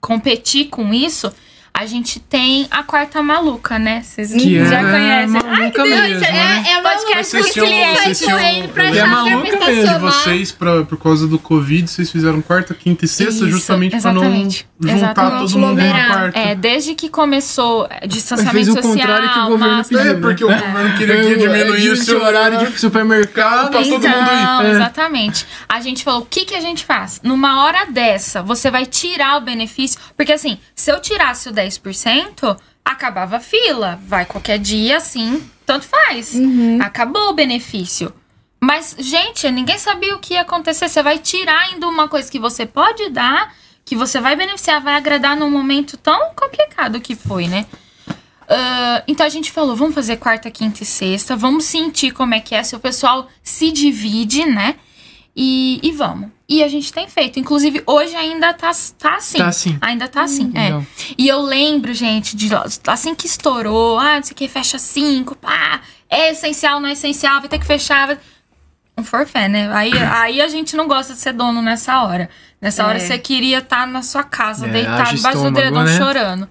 [0.00, 1.32] competir com isso.
[1.80, 4.02] A gente tem a quarta maluca, né?
[4.02, 5.28] Vocês Que já é conhecem.
[5.48, 6.64] maluca Deus, mesmo, é, né?
[6.72, 10.50] é Podcast os tinham- clientes vocês tinham- correndo pra achar É lugar maluca mesmo, vocês,
[10.52, 14.66] pra, por causa do Covid, vocês fizeram quarta, quinta e sexta, Isso, justamente exatamente.
[14.80, 15.52] pra não juntar Exatamente.
[15.52, 16.10] todo mundo na Aglomerar.
[16.18, 16.38] quarta.
[16.40, 20.18] É, desde que começou é, distanciamento fez o social, contrário que o governo máscara- pediu.
[20.18, 23.70] É, porque o governo queria que diminuir o horário de supermercado.
[23.70, 24.66] Pra todo mundo Então, ir.
[24.66, 24.70] É.
[24.72, 25.46] exatamente.
[25.68, 27.20] A gente falou, o que, que a gente faz?
[27.22, 30.00] Numa hora dessa, você vai tirar o benefício.
[30.16, 31.67] Porque assim, se eu tirasse o 10%,
[32.84, 34.00] acabava a fila.
[34.06, 36.34] Vai qualquer dia, assim, tanto faz.
[36.80, 38.12] Acabou o benefício.
[38.60, 40.88] Mas, gente, ninguém sabia o que ia acontecer.
[40.88, 43.54] Você vai tirar ainda uma coisa que você pode dar,
[43.84, 47.66] que você vai beneficiar, vai agradar num momento tão complicado que foi, né?
[48.48, 52.40] Ah, então a gente falou, vamos fazer quarta, quinta e sexta, vamos sentir como é
[52.40, 54.76] que é, se o pessoal se divide, né?
[55.36, 56.30] E, e vamos.
[56.48, 57.38] E a gente tem feito.
[57.38, 59.38] Inclusive, hoje ainda tá, tá assim.
[59.38, 59.78] Tá assim.
[59.82, 60.64] Ainda tá assim, é.
[60.64, 60.86] Legal.
[61.18, 62.48] E eu lembro, gente, de
[62.86, 66.92] assim que estourou, ah, não sei o que, fecha cinco, pá, é essencial, não é
[66.92, 68.06] essencial, vai ter que fechar.
[68.06, 68.18] vai-
[68.96, 69.70] Um forfé, né?
[69.74, 72.30] Aí, aí a gente não gosta de ser dono nessa hora.
[72.62, 73.00] Nessa hora É.
[73.00, 75.96] você queria estar na sua casa, É, deitado debaixo do edredom né?
[75.98, 76.48] chorando.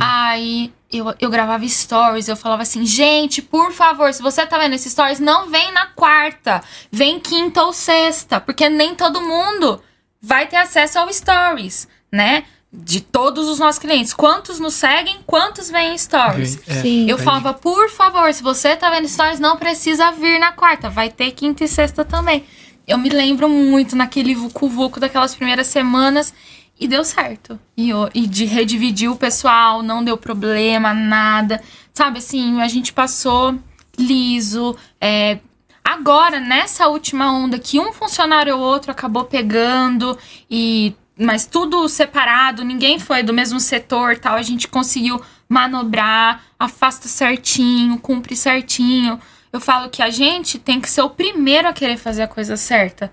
[0.00, 4.74] Aí eu, eu gravava stories, eu falava assim, gente, por favor, se você tá vendo
[4.74, 9.80] esses stories, não vem na quarta, vem quinta ou sexta, porque nem todo mundo
[10.20, 12.44] vai ter acesso ao stories, né?
[12.72, 14.12] De todos os nossos clientes.
[14.14, 16.58] Quantos nos seguem, quantos veem stories?
[16.68, 16.82] É.
[16.82, 17.10] Sim.
[17.10, 20.88] Eu falava, por favor, se você tá vendo stories, não precisa vir na quarta.
[20.88, 22.44] Vai ter quinta e sexta também.
[22.86, 26.32] Eu me lembro muito naquele vucu-vucu daquelas primeiras semanas
[26.80, 27.60] e deu certo.
[27.76, 31.62] E, e de redividir o pessoal, não deu problema, nada.
[31.92, 33.56] Sabe assim, a gente passou
[33.98, 34.74] liso.
[34.98, 35.38] é,
[35.84, 40.16] Agora, nessa última onda, que um funcionário ou outro acabou pegando
[40.50, 40.94] e.
[41.18, 44.36] Mas tudo separado, ninguém foi do mesmo setor tal.
[44.36, 49.20] A gente conseguiu manobrar, afasta certinho, cumpre certinho.
[49.52, 52.56] Eu falo que a gente tem que ser o primeiro a querer fazer a coisa
[52.56, 53.12] certa.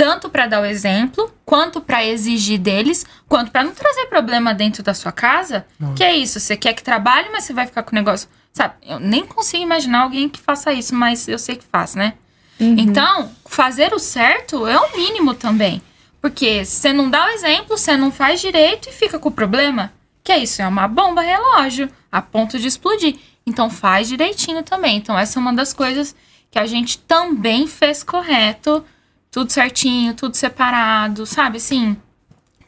[0.00, 4.82] Tanto para dar o exemplo, quanto para exigir deles, quanto para não trazer problema dentro
[4.82, 5.66] da sua casa.
[5.78, 5.94] Não.
[5.94, 8.74] Que é isso, você quer que trabalhe, mas você vai ficar com o negócio Sabe?
[8.82, 12.14] Eu nem consigo imaginar alguém que faça isso, mas eu sei que faz, né?
[12.58, 12.76] Uhum.
[12.78, 15.80] Então, fazer o certo é o mínimo também.
[16.20, 19.92] Porque você não dá o exemplo, você não faz direito e fica com o problema.
[20.22, 23.16] Que é isso, é uma bomba relógio, a ponto de explodir.
[23.46, 24.96] Então faz direitinho também.
[24.96, 26.14] Então, essa é uma das coisas
[26.50, 28.84] que a gente também fez correto.
[29.30, 31.58] Tudo certinho, tudo separado, sabe?
[31.58, 31.96] Assim,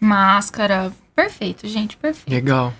[0.00, 0.92] máscara.
[1.14, 2.30] Perfeito, gente, perfeito.
[2.30, 2.72] Legal.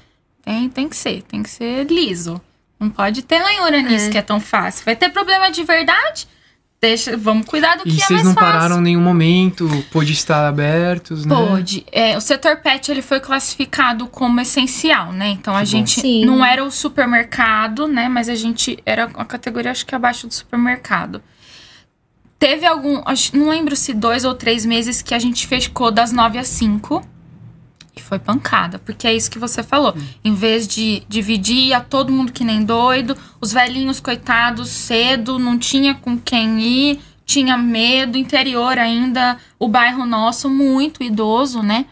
[0.45, 2.41] Tem, tem que ser, tem que ser liso.
[2.81, 4.11] Não pode ter ranhura nisso, É.
[4.11, 4.85] que é tão fácil.
[4.85, 6.27] Vai ter problema de verdade?
[6.81, 8.53] Deixa, vamos cuidar do E que é vocês mais não fácil.
[8.53, 11.33] pararam em nenhum momento, pôde estar abertos, né?
[11.33, 11.87] Pode.
[11.93, 15.29] É, o setor pet ele foi classificado como essencial, né?
[15.29, 15.71] Então a Que bom.
[15.71, 16.25] gente Sim.
[16.25, 18.09] não era o supermercado, né?
[18.09, 21.23] Mas a gente era a categoria acho que abaixo do supermercado.
[22.43, 23.01] Teve algum,
[23.35, 27.01] não lembro se dois ou três meses que a gente fechou das nove às cinco
[27.97, 29.95] e foi pancada, porque é isso que você falou.
[30.25, 35.57] Em vez de dividir, ia todo mundo que nem doido, os velhinhos coitados cedo, não
[35.57, 41.87] tinha com quem ir, tinha medo, interior ainda, o bairro nosso muito idoso, né?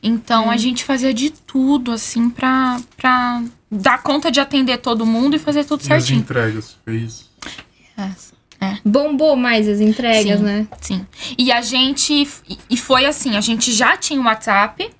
[0.00, 5.34] Então a gente fazia de tudo assim pra, pra dar conta de atender todo mundo
[5.34, 6.20] e fazer tudo E as certinho.
[6.20, 7.28] entregas, fez.
[8.84, 10.44] Bombou mais as entregas, Sim.
[10.44, 10.66] né?
[10.80, 11.06] Sim.
[11.36, 12.28] E a gente.
[12.70, 14.90] e- foi assim: a gente já tinha o WhatsApp,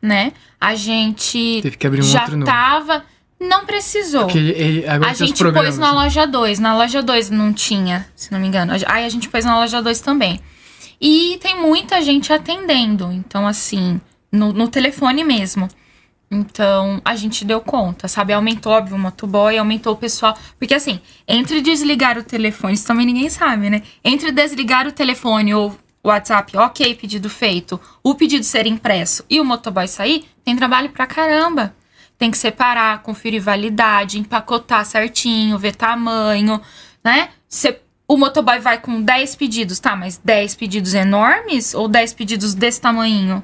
[0.00, 0.32] né?
[0.60, 2.50] A gente Teve que abrir um já outro novo.
[2.50, 3.04] tava.
[3.40, 4.22] Não precisou.
[4.22, 5.92] Porque ele, ele- agora A gente pôs na né?
[5.92, 6.58] loja 2.
[6.58, 8.72] Na loja 2 não tinha, se não me engano.
[8.86, 10.40] Aí a gente pôs na loja 2 também.
[11.00, 13.12] E tem muita gente atendendo.
[13.12, 14.00] Então, assim,
[14.32, 15.68] no, no telefone mesmo.
[16.30, 18.32] Então, a gente deu conta, sabe?
[18.32, 20.36] Aumentou, óbvio, o motoboy, aumentou o pessoal.
[20.58, 23.82] Porque, assim, entre desligar o telefone, isso também ninguém sabe, né?
[24.04, 29.40] Entre desligar o telefone ou o WhatsApp, ok, pedido feito, o pedido ser impresso e
[29.40, 31.74] o motoboy sair, tem trabalho pra caramba.
[32.18, 36.60] Tem que separar, conferir validade, empacotar certinho, ver tamanho,
[37.02, 37.30] né?
[38.06, 39.94] O motoboy vai com 10 pedidos, tá?
[39.96, 43.42] Mas 10 pedidos enormes ou 10 pedidos desse tamanho?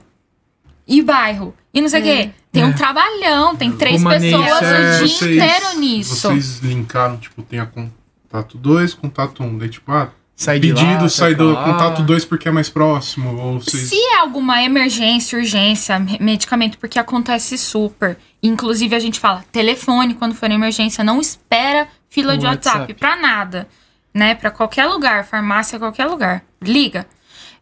[0.86, 1.54] E bairro?
[1.72, 2.30] E não sei o quê.
[2.54, 2.66] Tem É.
[2.66, 5.02] um trabalhão, tem três pessoas certo.
[5.02, 6.14] o dia inteiro nisso.
[6.16, 9.46] Vocês linkaram, tipo, tem a contato 2, contato 1.
[9.46, 11.64] Um, daí, tipo, ah, Sai de pedido lá, sai do lá.
[11.64, 13.36] contato 2 porque é mais próximo.
[13.38, 13.88] Ou vocês.
[13.88, 18.16] Se é alguma emergência, urgência, me- medicamento, porque acontece super.
[18.42, 22.94] Inclusive, a gente fala, telefone quando for emergência, não espera fila O de WhatsApp, WhatsApp.
[22.94, 23.68] pra nada.
[24.12, 24.34] Né?
[24.36, 26.44] Pra qualquer lugar, farmácia, qualquer lugar.
[26.62, 27.04] Liga.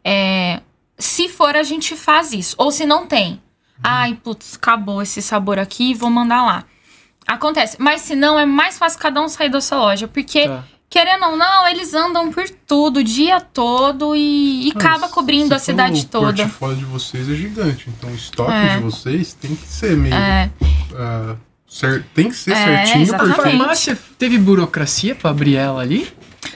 [0.04, 0.60] É,
[0.98, 2.54] se for, a gente faz isso.
[2.58, 3.40] Ou se não tem.
[3.82, 6.64] Ai, putz, acabou esse sabor aqui, vou mandar lá.
[7.26, 7.76] Acontece.
[7.78, 10.08] Mas se não, é mais fácil cada um sair da sua loja.
[10.08, 10.64] Porque Tá.
[10.90, 15.54] Querendo ou não, eles andam por tudo, o dia todo e, e Mas acaba cobrindo
[15.54, 16.42] a cidade toda.
[16.42, 17.88] O portfólio de vocês é gigante.
[17.88, 18.76] Então o estoque É.
[18.76, 20.14] de vocês tem que ser meio.
[20.14, 20.50] É,
[20.94, 23.34] ah, cer- tem que ser É, certinho, A exatamente.
[23.36, 23.50] porque.
[23.56, 26.12] farmácia teve burocracia pra abrir ela ali?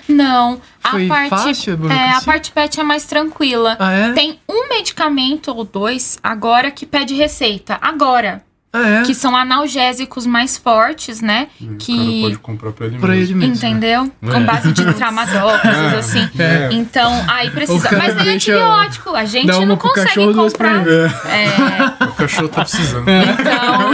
[0.07, 2.17] não, Foi a parte fácil a é, burocracia?
[2.17, 3.77] a parte pet é mais tranquila.
[3.79, 4.13] Ah, é?
[4.13, 7.79] Tem um medicamento ou dois agora que pede receita.
[7.81, 8.43] Agora.
[8.73, 9.03] Ah, é?
[9.05, 11.49] Que são analgésicos mais fortes, né?
[11.59, 13.23] O que- cara pode comprar pra ele Pra mesmo.
[13.23, 13.55] ele mesmo.
[13.55, 14.13] Entendeu?
[14.23, 14.31] É.
[14.33, 16.29] Com base de tramadol, coisas assim.
[16.39, 16.69] É.
[16.73, 17.89] Então, aí precisa.
[17.93, 19.15] Mas tem deixa- antibiótico.
[19.17, 20.87] A gente não consegue comprar.
[20.87, 23.07] É, O cachorro tá precisando.
[23.09, 23.91] então.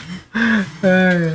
[0.82, 1.32] É.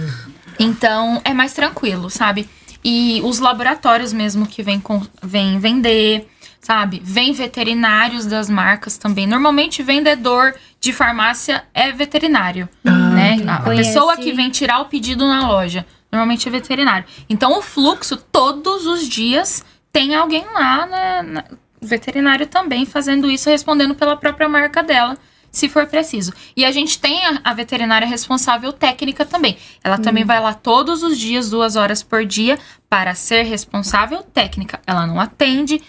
[0.60, 2.50] Então é mais tranquilo, sabe?
[2.88, 6.28] E os laboratórios mesmo que vêm com, vêm vender,
[6.62, 7.02] sabe?
[7.04, 9.26] Vem veterinários das marcas também.
[9.26, 13.38] Normalmente vendedor de farmácia é veterinário, né?
[13.48, 13.90] A Conhece.
[13.92, 17.06] pessoa que vem tirar o pedido na loja, normalmente é veterinário.
[17.28, 21.44] Então o fluxo todos os dias tem alguém lá, né, na-
[21.82, 25.18] veterinário também fazendo isso, respondendo pela própria marca dela
[25.58, 26.34] se for preciso.
[26.56, 29.58] E a gente tem a, a veterinária responsável técnica também.
[29.84, 32.58] Ela também vai lá todos os dias, duas horas por dia,
[32.90, 34.80] para ser responsável técnica.
[34.86, 35.82] Ela não atende.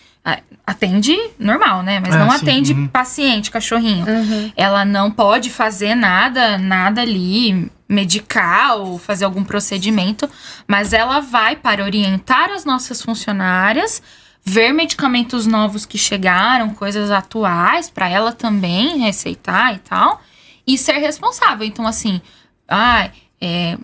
[0.67, 2.01] Atende normal, né?
[2.01, 2.37] Mas Ah, não sim.
[2.39, 2.89] atende Uhum.
[2.89, 4.05] paciente, cachorrinho.
[4.05, 4.53] Uhum.
[4.57, 10.29] Ela não pode fazer nada, nada ali, medicar ou fazer algum procedimento,
[10.67, 14.03] mas ela vai para orientar as nossas funcionárias,
[14.49, 20.23] ver medicamentos novos que chegaram, coisas atuais, para ela também receitar e tal,
[20.65, 21.67] e ser responsável.
[21.67, 22.23] Então, assim,
[22.69, 23.77] ai, é,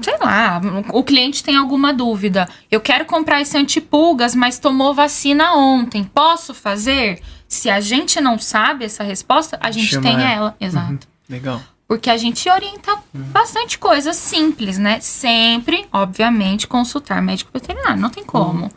[0.00, 0.58] sei lá,
[0.94, 2.48] o cliente tem alguma dúvida.
[2.70, 6.02] Eu quero comprar esse antipulgas, mas tomou vacina ontem.
[6.02, 7.20] Posso fazer?
[7.46, 10.24] Se a gente não sabe essa resposta, a gente Chama tem ela.
[10.24, 10.56] ela.
[10.58, 10.92] Exato.
[10.92, 10.98] Uhum.
[11.28, 11.60] Legal.
[11.86, 14.98] Porque a gente orienta bastante coisa simples, né?
[15.00, 18.00] Sempre, obviamente, consultar médico veterinário.
[18.00, 18.70] Não tem como.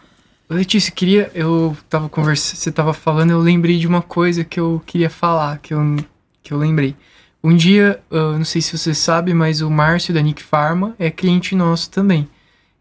[0.50, 1.32] Letícia, queria.
[1.34, 2.58] Eu tava conversando.
[2.58, 5.98] Você tava falando, eu lembrei de uma coisa que eu queria falar, que eu,
[6.42, 6.96] que eu lembrei.
[7.44, 11.12] Um dia, eu não sei se você sabe, mas o Márcio da Nick Pharma é
[11.12, 12.28] cliente nosso também.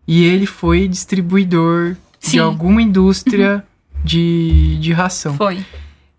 [0.07, 2.33] E ele foi distribuidor Sim.
[2.33, 3.65] de alguma indústria
[4.05, 5.35] de, de ração.
[5.35, 5.65] Foi.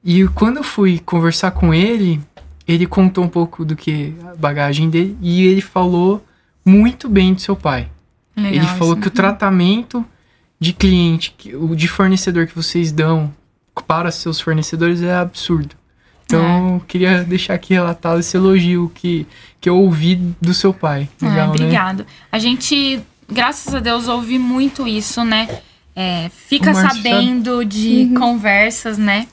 [0.04, 2.20] E quando eu fui conversar com ele,
[2.68, 6.26] ele contou um pouco do que a bagagem dele e ele falou
[6.66, 7.90] muito bem do seu pai.
[8.36, 9.02] Legal ele falou isso.
[9.02, 10.06] que o tratamento
[10.64, 13.34] de cliente, que- o de fornecedor que vocês dão
[13.88, 15.76] para seus fornecedores é absurdo.
[16.26, 19.28] Então, eu queria deixar aqui relatado esse elogio que,
[19.60, 21.08] que eu ouvi do seu pai.
[21.22, 21.54] É, Legal, né?
[21.54, 22.06] obrigado.
[22.32, 25.48] A gente, graças a Deus, ouvi muito isso, né?
[25.96, 29.28] É, fica Márcio sabendo de conversas, né?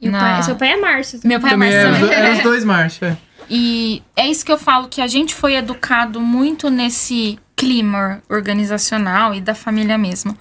[0.00, 1.20] E Na- pai- seu pai é Márcio.
[1.24, 3.16] Meu pai é Também Márcio é, do- é os dois Márcio, é.
[3.48, 9.34] E é isso que eu falo, que a gente foi educado muito nesse clima organizacional
[9.34, 10.36] e da família mesmo.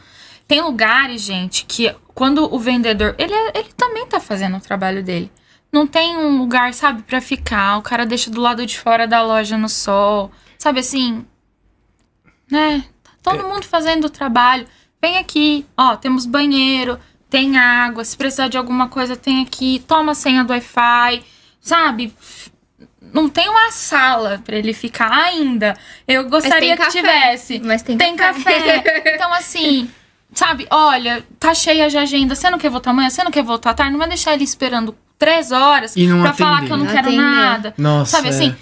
[0.48, 3.16] Tem lugares, gente, que quando o vendedor.
[3.18, 5.32] Ele, é- ele também tá fazendo o trabalho dele.
[5.72, 7.78] Não tem um lugar, sabe, pra ficar.
[7.78, 10.32] O cara deixa do lado de fora da loja no sol.
[10.58, 11.26] Sabe assim?
[12.52, 12.84] Né?
[13.04, 14.68] Tá todo mundo fazendo o trabalho.
[15.02, 18.06] Vem aqui, ó, temos banheiro, tem água.
[18.06, 19.84] Se precisar de alguma coisa, tem aqui.
[19.88, 21.24] Toma a senha do Wi-Fi.
[21.60, 22.14] Sabe?
[23.02, 25.76] Não tem uma sala pra ele ficar ainda.
[26.08, 26.92] Eu gostaria que café.
[26.92, 27.60] tivesse.
[27.64, 28.84] Mas tem, Tem café.
[29.16, 29.90] Então, assim,
[30.34, 32.36] sabe, olha, tá cheia de agenda.
[32.36, 33.10] Você não quer voltar amanhã?
[33.10, 33.92] Você não quer voltar à tarde?
[33.92, 36.68] Não vai deixar ele esperando três horas E não pra falar atender.
[36.68, 37.22] que eu não Não quero atender.
[37.24, 37.74] nada.
[37.78, 38.30] Nossa, Sabe é.
[38.32, 38.56] assim?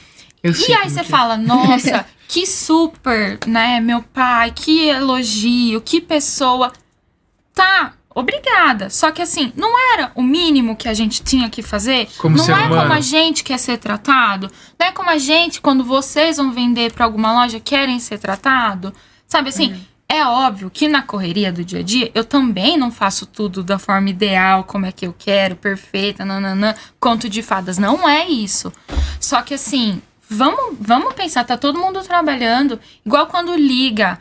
[0.43, 1.09] Eu E aí você que é.
[1.09, 6.71] fala, nossa, que super, né, meu pai, que elogio, que pessoa.
[7.53, 8.89] Tá, obrigada.
[8.89, 12.09] Só que assim, não era o mínimo que a gente tinha que fazer.
[12.17, 12.81] Como não ser é humano.
[12.81, 14.49] como a gente quer ser tratado.
[14.79, 18.93] Não é como a gente, quando vocês vão vender pra alguma loja, querem ser tratado.
[19.27, 19.85] Sabe assim?
[20.13, 23.79] É óbvio que na correria do dia a dia eu também não faço tudo da
[23.79, 27.77] forma ideal, como é que eu quero, perfeita, nananã, conto de fadas.
[27.77, 28.73] Não é isso.
[29.21, 34.19] Só que assim, vamos, vamos pensar, tá todo mundo trabalhando, igual quando liga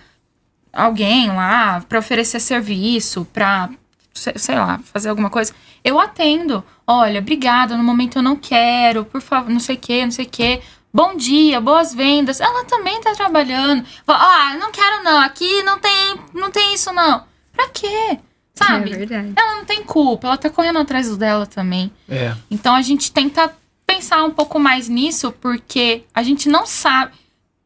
[0.73, 3.69] alguém lá pra oferecer serviço, pra,
[4.15, 5.53] sei, sei lá, fazer alguma coisa.
[5.83, 6.63] Eu atendo.
[6.87, 10.25] Olha, obrigada, no momento eu não quero, por favor, não sei o que, não sei
[10.25, 10.61] o que.
[10.93, 12.41] Bom dia, boas vendas.
[12.41, 13.85] Ela também tá trabalhando.
[14.07, 17.25] Ah, não quero não, aqui não tem, não tem isso não.
[17.53, 18.19] Pra quê?
[18.55, 18.93] Sabe?
[18.93, 19.33] É verdade.
[19.37, 21.93] ela não tem culpa, ela tá correndo atrás do dela também.
[22.09, 22.35] É.
[22.51, 23.55] Então a gente tenta
[23.87, 27.13] pensar um pouco mais nisso, porque a gente não sabe,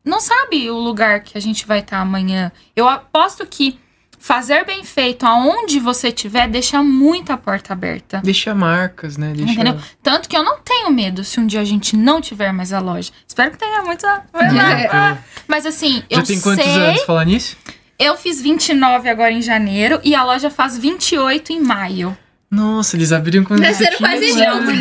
[0.05, 2.53] não sabe o lugar que a gente vai estar amanhã.
[2.77, 3.79] Eu aposto que
[4.25, 8.23] fazer bem feito aonde você estiver deixa muita porta aberta.
[8.25, 9.35] Deixa marcas, né?
[9.37, 9.53] Deixa...
[9.53, 9.79] Entendeu?
[10.03, 12.81] Tanto que eu não tenho medo se um dia a gente não tiver mais a
[12.81, 13.13] loja.
[13.29, 14.25] Espero que tenha muita.
[14.33, 15.19] É.
[15.47, 17.55] Mas assim, Já eu tem quantos anos falar nisso?
[17.99, 22.17] Eu fiz 29 agora em janeiro e a loja faz 28 em maio.
[22.51, 24.73] Nossa, eles abriram quando você Nasceram quase um ano.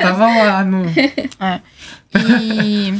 [0.00, 0.84] Tava lá no...
[2.40, 2.94] E,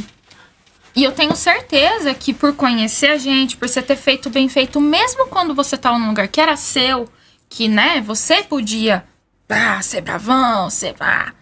[0.95, 4.79] e eu tenho certeza que por conhecer a gente, por você ter feito bem feito,
[4.79, 7.09] mesmo quando você tava num lugar que era seu,
[7.49, 9.03] que, né, você podia
[9.49, 10.95] ah, ser bravão, ser.
[10.99, 11.33] Ah,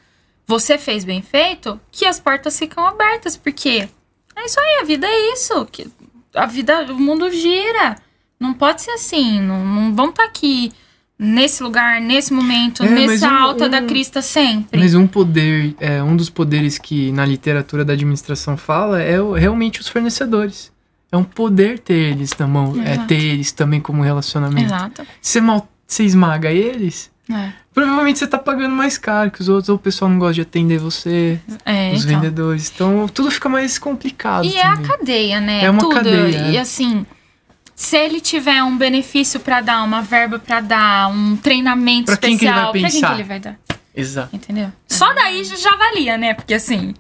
[0.46, 3.88] você fez bem feito, que as portas ficam abertas, porque
[4.36, 5.66] é isso aí, a vida é isso.
[5.66, 5.90] Que
[6.34, 7.96] a vida, o mundo gira.
[8.40, 9.40] Não pode ser assim.
[9.40, 10.74] Não, não vão estar aqui
[11.24, 14.80] nesse lugar, nesse momento, É, nessa um- alta da um- crista sempre.
[14.80, 19.34] Mas um poder, é, um dos poderes que na literatura da administração fala é o-
[19.34, 20.72] realmente os fornecedores.
[21.12, 24.66] É um poder ter eles na mão, é ter eles também como relacionamento.
[24.66, 25.04] Exato.
[25.22, 27.50] Se você, mal, você esmaga eles, É.
[27.74, 30.42] provavelmente você tá pagando mais caro que os outros, ou o pessoal não gosta de
[30.42, 32.20] atender você, É, os então.
[32.20, 32.72] vendedores.
[32.74, 34.46] Então tudo fica mais complicado.
[34.46, 34.88] E é a também.
[34.90, 35.66] cadeia, né?
[35.66, 35.96] É uma Tudo.
[35.96, 36.60] cadeia, E é.
[36.62, 37.06] assim,
[37.82, 42.38] se ele tiver um benefício pra dar, uma verba pra dar, um treinamento Pra quem
[42.38, 43.14] que ele vai especial, pra quem que pensar?
[43.14, 43.60] ele vai dar?
[43.96, 44.36] Exato.
[44.36, 44.72] Entendeu?
[44.88, 46.34] Só daí já, valia, né?
[46.34, 46.94] Porque assim.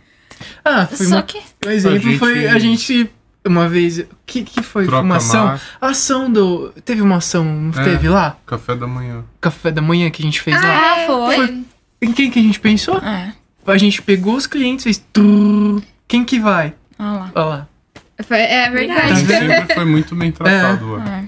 [0.65, 1.39] Ah, foi só uma, que.
[1.65, 3.09] um exemplo gente- foi a gente
[3.45, 4.83] uma vez, que que foi?
[4.83, 5.45] Foi Troca uma ação?
[5.45, 7.83] mar, A ação do, teve uma ação, não É.
[7.83, 8.37] teve lá?
[8.45, 9.23] café da manhã.
[9.39, 10.93] Café da manhã que a gente fez lá.
[10.93, 11.63] Ah, foi.
[12.01, 12.97] Em quem que a gente pensou?
[12.97, 13.33] É.
[13.67, 15.81] A gente pegou os clientes, fez.
[16.07, 16.73] Quem que vai?
[16.99, 17.31] Olha lá.
[17.35, 17.67] Olha lá.
[18.23, 19.25] Foi- É verdade.
[19.25, 21.19] Sempre foi muito bem tratado lá.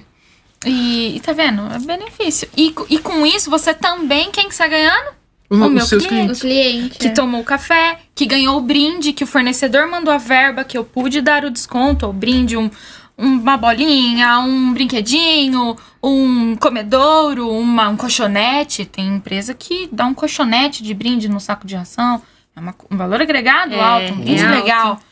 [0.65, 0.69] É.
[0.69, 1.61] E, e tá vendo?
[1.73, 2.47] É benefício.
[2.55, 5.11] E, e com isso, você também, quem que está ganhando?
[5.49, 6.07] O, O os meu cliente.
[6.07, 6.37] clientes.
[6.37, 6.97] O cliente.
[6.99, 7.11] que é.
[7.11, 10.83] tomou o café, que ganhou o brinde, que o fornecedor mandou a verba, que eu
[10.85, 12.71] pude dar o desconto, o brinde, um,
[13.17, 18.85] uma bolinha, um brinquedinho, um comedouro, uma, um colchonete.
[18.85, 22.21] Tem empresa que dá um colchonete de brinde no saco de ração.
[22.55, 25.03] É uma- um valor agregado É, alto, um brinde é alto.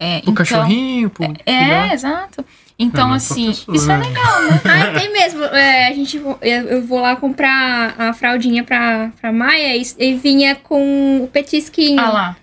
[0.00, 1.32] É, Pro cachorrinho, pro.
[1.44, 2.44] É, exato.
[2.78, 4.06] Então, É, assim, pra pessoa, isso é né?
[4.06, 4.60] legal, né?
[4.94, 5.44] Ah, tem mesmo.
[5.44, 10.14] É, a gente, eu, eu vou lá comprar a fraldinha pra, pra Maia e, e
[10.14, 12.00] vinha com o petisquinho.
[12.00, 12.36] Ah lá.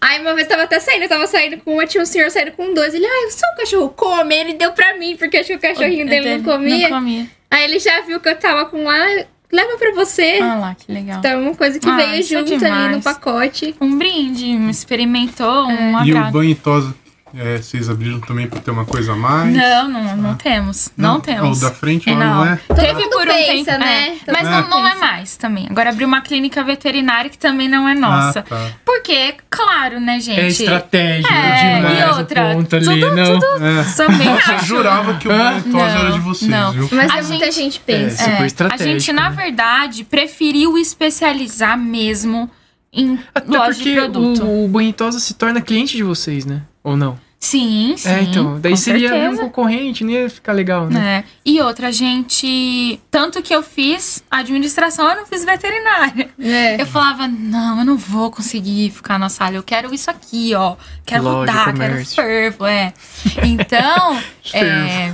[0.00, 2.52] Aí uma vez tava até saindo, eu tava saindo com uma, tinha um senhor saindo
[2.52, 2.92] com dois.
[2.94, 4.34] Ele, ai, o seu cachorro come?
[4.34, 6.88] Ele deu pra mim, porque acho que o cachorrinho dele não comia.
[6.88, 7.26] Não comia.
[7.50, 9.04] Aí ele já viu que eu tava com lá,
[9.52, 10.38] leva pra você.
[10.42, 11.18] Ah lá, que legal.
[11.18, 12.96] Então, uma coisa que Ah, veio é junto ali demais.
[12.96, 13.74] no pacote.
[13.80, 16.94] Um brinde, um experimentou, um E o banho e tosa,
[17.36, 19.54] é, vocês abriram também pra ter uma coisa a mais?
[19.54, 20.90] Não, não, não temos.
[20.96, 21.58] Não, temos.
[21.58, 22.56] O da frente É, lá não, é?
[22.74, 24.08] Teve mundo por um pensa, tempo, né?
[24.08, 24.10] é.
[24.24, 25.66] Todo mas mundo não, não é mais também.
[25.70, 28.40] Agora abriu uma clínica veterinária que também não é nossa.
[28.40, 28.70] Ah, tá.
[28.84, 30.40] Porque, claro, né, gente?
[30.40, 33.66] É estratégia É, demais e outra, ponto ali, tudo- não?
[33.66, 33.84] É.
[33.96, 36.72] Também Nossa, eu jurava que o banho tosa Não, era de vocês, não.
[36.72, 36.88] viu?
[36.92, 38.22] Mas A é muita gente- gente pensa.
[38.22, 39.36] É, super a gente, na né?
[39.36, 42.50] verdade, preferiu especializar mesmo
[42.92, 44.44] em Até loja de porque produto.
[44.44, 46.62] o, o Banhitosa se torna cliente de vocês, né?
[46.88, 47.18] Ou não?
[47.40, 48.08] Sim, sim.
[48.08, 48.58] é, então.
[48.60, 49.30] Daí com seria certeza.
[49.42, 51.18] um concorrente, não ia ficar legal, né?
[51.18, 51.24] É.
[51.44, 53.00] E outra, gente.
[53.10, 56.30] Tanto que eu fiz administração, eu não fiz veterinária.
[56.40, 56.80] É.
[56.80, 59.54] Eu falava, não, eu não vou conseguir ficar na sala.
[59.54, 60.76] Eu quero isso aqui, ó.
[61.06, 62.16] Quero Loja, mudar, quero comércio.
[62.16, 62.92] fervo, é.
[63.44, 64.18] Então,
[64.52, 65.12] é,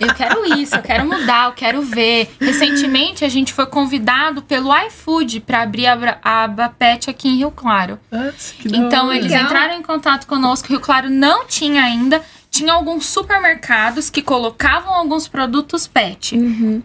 [0.00, 2.34] eu quero isso, eu quero mudar, eu quero ver.
[2.40, 7.50] Recentemente, a gente foi convidado pelo iFood para abrir a, aba pet aqui em Rio
[7.50, 7.98] Claro.
[8.10, 9.44] Nossa, que da Então, eles Legal.
[9.44, 10.68] entraram em contato conosco.
[10.68, 12.22] Rio Claro não tinha ainda.
[12.50, 16.36] Tinha alguns supermercados que colocavam alguns produtos pet.
[16.36, 16.82] Uhum.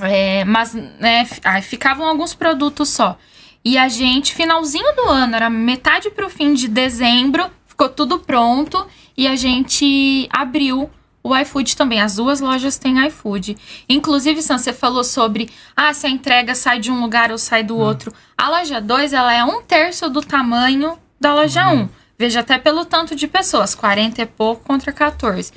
[0.00, 1.24] É, mas né,
[1.62, 3.16] ficavam alguns produtos só.
[3.64, 8.84] E a gente, finalzinho do ano, era metade pro fim de dezembro, ficou tudo pronto
[9.16, 10.90] e a gente abriu
[11.22, 12.00] o iFood também.
[12.00, 13.56] As duas lojas têm iFood.
[13.88, 17.62] Inclusive, Sam, você falou sobre ah, se a entrega sai de um lugar ou sai
[17.62, 18.12] do outro.
[18.36, 21.74] A loja 2, ela é um terço do tamanho da loja 1.
[21.74, 21.88] Um.
[22.18, 25.52] Veja até pelo tanto de pessoas, 40 e pouco contra 14.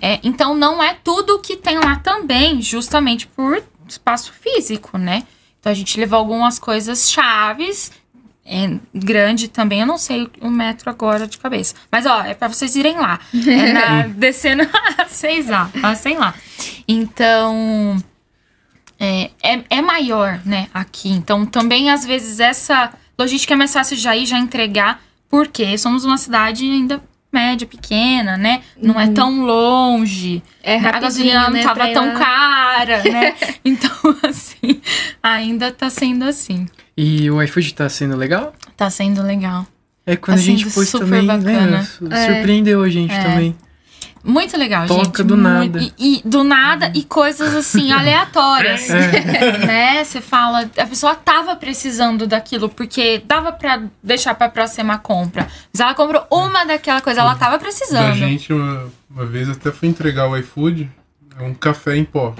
[0.00, 5.24] É, então não é tudo que tem lá também, justamente por espaço físico, né?
[5.60, 7.92] Então a gente levou algumas coisas chaves.
[8.50, 11.74] É grande também, eu não sei o metro agora de cabeça.
[11.92, 13.20] Mas ó, é pra vocês irem lá.
[13.46, 16.34] É na, descendo a 6A, passem lá.
[16.86, 17.96] Então,
[18.98, 21.10] é, é, é maior, né, aqui.
[21.10, 26.06] Então também, às vezes, essa logística é mais fácil já ir, já entregar, porque somos
[26.06, 28.62] uma cidade ainda média, pequena, né?
[28.80, 30.42] Não é tão longe.
[30.62, 32.18] É a gasolina não né, tava pra ir tão lá.
[32.18, 33.34] cara, né?
[33.64, 33.90] então,
[34.26, 34.80] assim,
[35.22, 36.66] ainda tá sendo assim.
[37.00, 38.52] E o iFood tá sendo legal?
[38.76, 39.64] Tá sendo legal.
[40.04, 41.66] É quando Tá a gente sendo pôs super também, bacana.
[41.66, 41.82] né?
[41.84, 43.22] su- Surpreendeu a gente É.
[43.22, 43.56] também.
[44.24, 45.22] Muito legal, Toca gente.
[45.22, 45.78] do nada.
[45.80, 48.90] E, e do nada e coisas assim, aleatórias.
[48.90, 49.58] É.
[49.64, 50.02] né?
[50.04, 55.46] Você fala, a pessoa tava precisando daquilo, porque dava pra deixar pra próxima compra.
[55.72, 58.16] Mas ela comprou uma daquela coisa, ela tava Da precisando.
[58.16, 60.90] gente, uma, uma vez até fui entregar o iFood,
[61.38, 62.34] é um café em pó.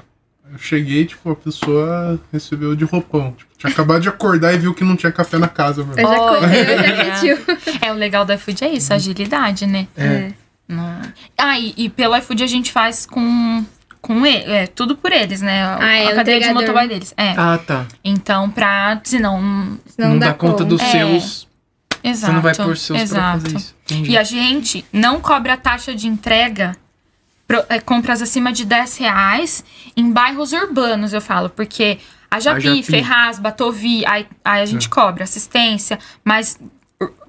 [0.59, 3.33] Eu cheguei, tipo, a pessoa recebeu de roupão.
[3.33, 5.97] Tipo, tinha acabado de acordar e viu que não tinha café na casa, meu.
[5.97, 7.39] Eu já comprei, eu já pediu.
[7.81, 9.87] É, o legal do iFood é isso, agilidade, né?
[9.97, 10.33] É.
[10.67, 11.01] Não.
[11.37, 13.65] Ah, e, e pelo iFood a gente faz com.
[14.01, 15.77] Com ele, é tudo por eles, né?
[15.81, 17.13] Ah, é, a cadeia de motoboy deles.
[17.17, 17.35] É.
[17.37, 17.87] Ah, tá.
[18.05, 19.01] Então, pra.
[19.05, 19.77] Senão.
[19.97, 20.91] Não, dá conta dos É.
[20.91, 21.49] seus.
[22.03, 22.27] Exato.
[22.31, 23.41] Você não vai pôr seus pra exato.
[23.43, 23.75] fazer isso.
[23.85, 24.11] Entendi.
[24.13, 26.77] E a gente não cobra taxa de entrega é,
[27.85, 29.65] compras acima de 10 reais
[29.97, 31.99] em bairros urbanos, eu falo, porque
[32.31, 32.83] a Japi, Japi.
[32.83, 34.91] Ferraz, Batovi, aí, aí a gente É.
[34.91, 36.59] cobra assistência, mas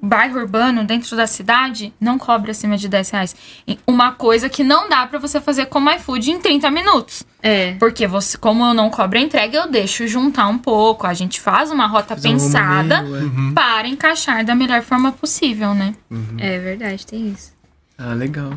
[0.02, 3.36] bairro urbano dentro da cidade não cobra acima de 10 reais.
[3.68, 7.24] E Uma coisa que não dá pra você fazer como iFood em 30 minutos.
[7.42, 7.74] É.
[7.76, 11.06] Porque você, como eu não cobro a entrega, eu deixo juntar um pouco.
[11.06, 13.22] A gente faz uma rota um pensada romano, é.
[13.22, 13.54] Uhum.
[13.54, 15.94] para encaixar da melhor forma possível, né?
[16.40, 17.54] É verdade, tem isso.
[17.98, 18.54] Ah, legal.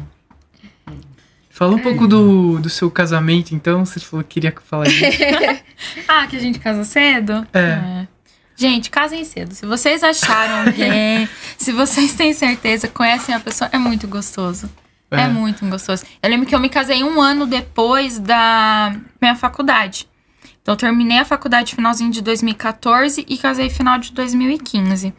[1.53, 3.85] Fala um pouco do, do seu casamento, então.
[3.85, 5.03] Você falou que queria falar disso.
[6.09, 7.47] Ah, que a gente casa cedo?
[7.53, 8.07] É.
[8.57, 9.53] Gente, casem cedo.
[9.55, 14.71] Se vocês acharam alguém, se vocês têm certeza, conhecem a pessoa, é muito gostoso.
[15.11, 15.23] É.
[15.23, 15.29] É.
[15.29, 16.05] muito gostoso.
[16.23, 20.09] Eu lembro que eu me casei um ano depois da minha faculdade.
[20.63, 25.13] Então, eu terminei a faculdade finalzinho de 2014 e casei final de 2015.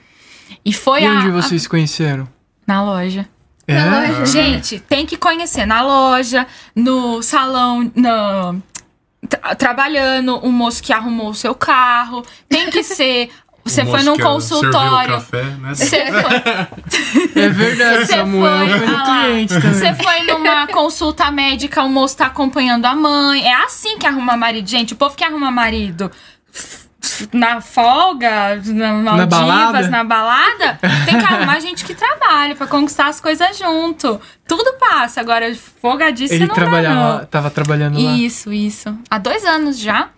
[0.66, 2.28] E foi E a, onde a- vocês se conheceram?
[2.66, 3.28] na loja.
[3.68, 3.80] É?
[3.80, 4.26] Na loja.
[4.26, 6.46] Gente, tem que conhecer na loja,
[6.76, 8.62] no salão, no,
[9.30, 12.26] tra- trabalhando, o moço que arrumou o seu carro.
[12.50, 13.30] Tem que ser.
[13.66, 15.14] Você O foi moço num consultório.
[15.14, 15.74] café, né?
[15.74, 18.68] Você foi, É verdade, Você Samuel.
[18.68, 19.24] foi- Foi no ah lá.
[19.24, 19.74] cliente também.
[19.74, 23.48] você foi numa consulta médica, o moço tá acompanhando a mãe.
[23.48, 24.68] É assim que arruma marido.
[24.70, 26.12] Gente, o povo que arruma marido
[27.32, 29.88] na folga, na Maldivas, balada?
[29.90, 34.20] na balada, tem que arrumar gente que trabalha pra conquistar as coisas junto.
[34.48, 35.22] Tudo passa.
[35.22, 38.12] Agora, folgadice Ele não dá, trabalhava, tava trabalhando lá.
[38.12, 38.98] Isso, isso.
[39.10, 40.10] Há dois anos já.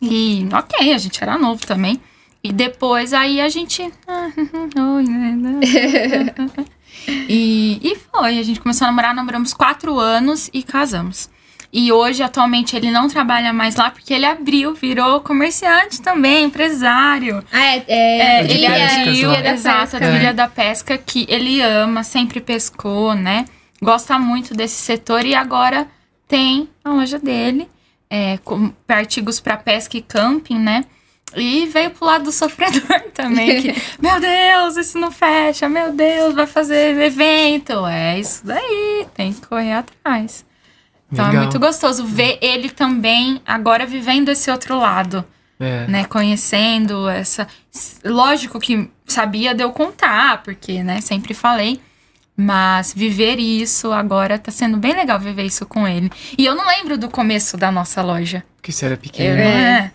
[0.00, 2.00] E ok, a gente era novo também.
[2.42, 3.92] E depois aí a gente.
[7.08, 8.38] E, e foi.
[8.38, 11.28] A gente começou a namorar, namoramos quatro anos e casamos.
[11.72, 17.42] E hoje, atualmente, ele não trabalha mais lá porque ele abriu, virou comerciante também, empresário.
[17.50, 19.46] Ah, é, é, É, de ele pescas abriu, lá.
[19.52, 20.10] exato, a É.
[20.10, 23.46] trilha da pesca que ele ama, sempre pescou, né?
[23.80, 25.88] Gosta muito desse setor e agora
[26.28, 27.66] tem a loja dele,
[28.10, 30.84] é, com artigos para pesca e camping, né?
[31.34, 36.34] E veio pro lado do sofredor também, que, meu Deus, isso não fecha, meu Deus,
[36.34, 37.86] vai fazer evento.
[37.86, 40.44] É isso daí, tem que correr atrás.
[41.12, 41.42] Então é Legal.
[41.44, 45.22] muito gostoso ver ele também agora vivendo esse outro lado
[45.60, 45.86] É.
[45.86, 47.46] né, conhecendo essa.
[48.04, 51.80] Lógico que sabia de eu contar, porque, né, sempre falei.
[52.34, 56.10] Mas viver isso agora tá sendo bem legal viver isso com ele.
[56.38, 58.42] E eu não lembro do começo da nossa loja.
[58.56, 59.36] Porque você era Eu, pequeno.
[59.36, 59.92] não é.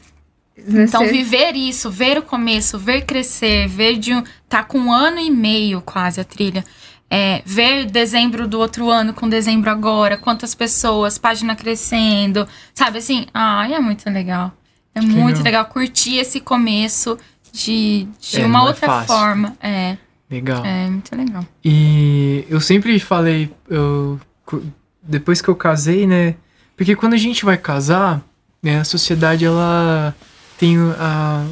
[0.70, 4.24] Então, viver isso, ver o começo, ver crescer, ver de um.
[4.48, 6.64] Tá com um ano e meio quase a trilha.
[7.10, 13.28] É, ver dezembro do outro ano com dezembro agora, quantas pessoas, página crescendo, sabe assim?
[13.34, 14.52] Ai, é muito legal.
[14.94, 15.44] É Que muito legal.
[15.44, 17.18] legal curtir esse começo
[17.54, 19.08] de, de É, uma é outra fácil.
[19.16, 19.56] forma.
[19.62, 19.96] É,
[20.30, 20.66] Legal.
[20.66, 21.46] é muito legal.
[21.64, 24.20] E eu sempre falei, eu,
[25.02, 26.36] depois que eu casei, né?
[26.76, 28.22] Porque quando a gente vai casar,
[28.62, 30.14] né, a sociedade ela
[30.58, 31.46] tem a-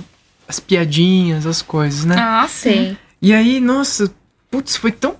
[0.47, 2.15] as piadinhas, as coisas, né?
[2.19, 2.69] Ah, sim.
[2.69, 2.97] Sei.
[3.21, 4.13] E aí, nossa,
[4.51, 5.15] putz, foi tão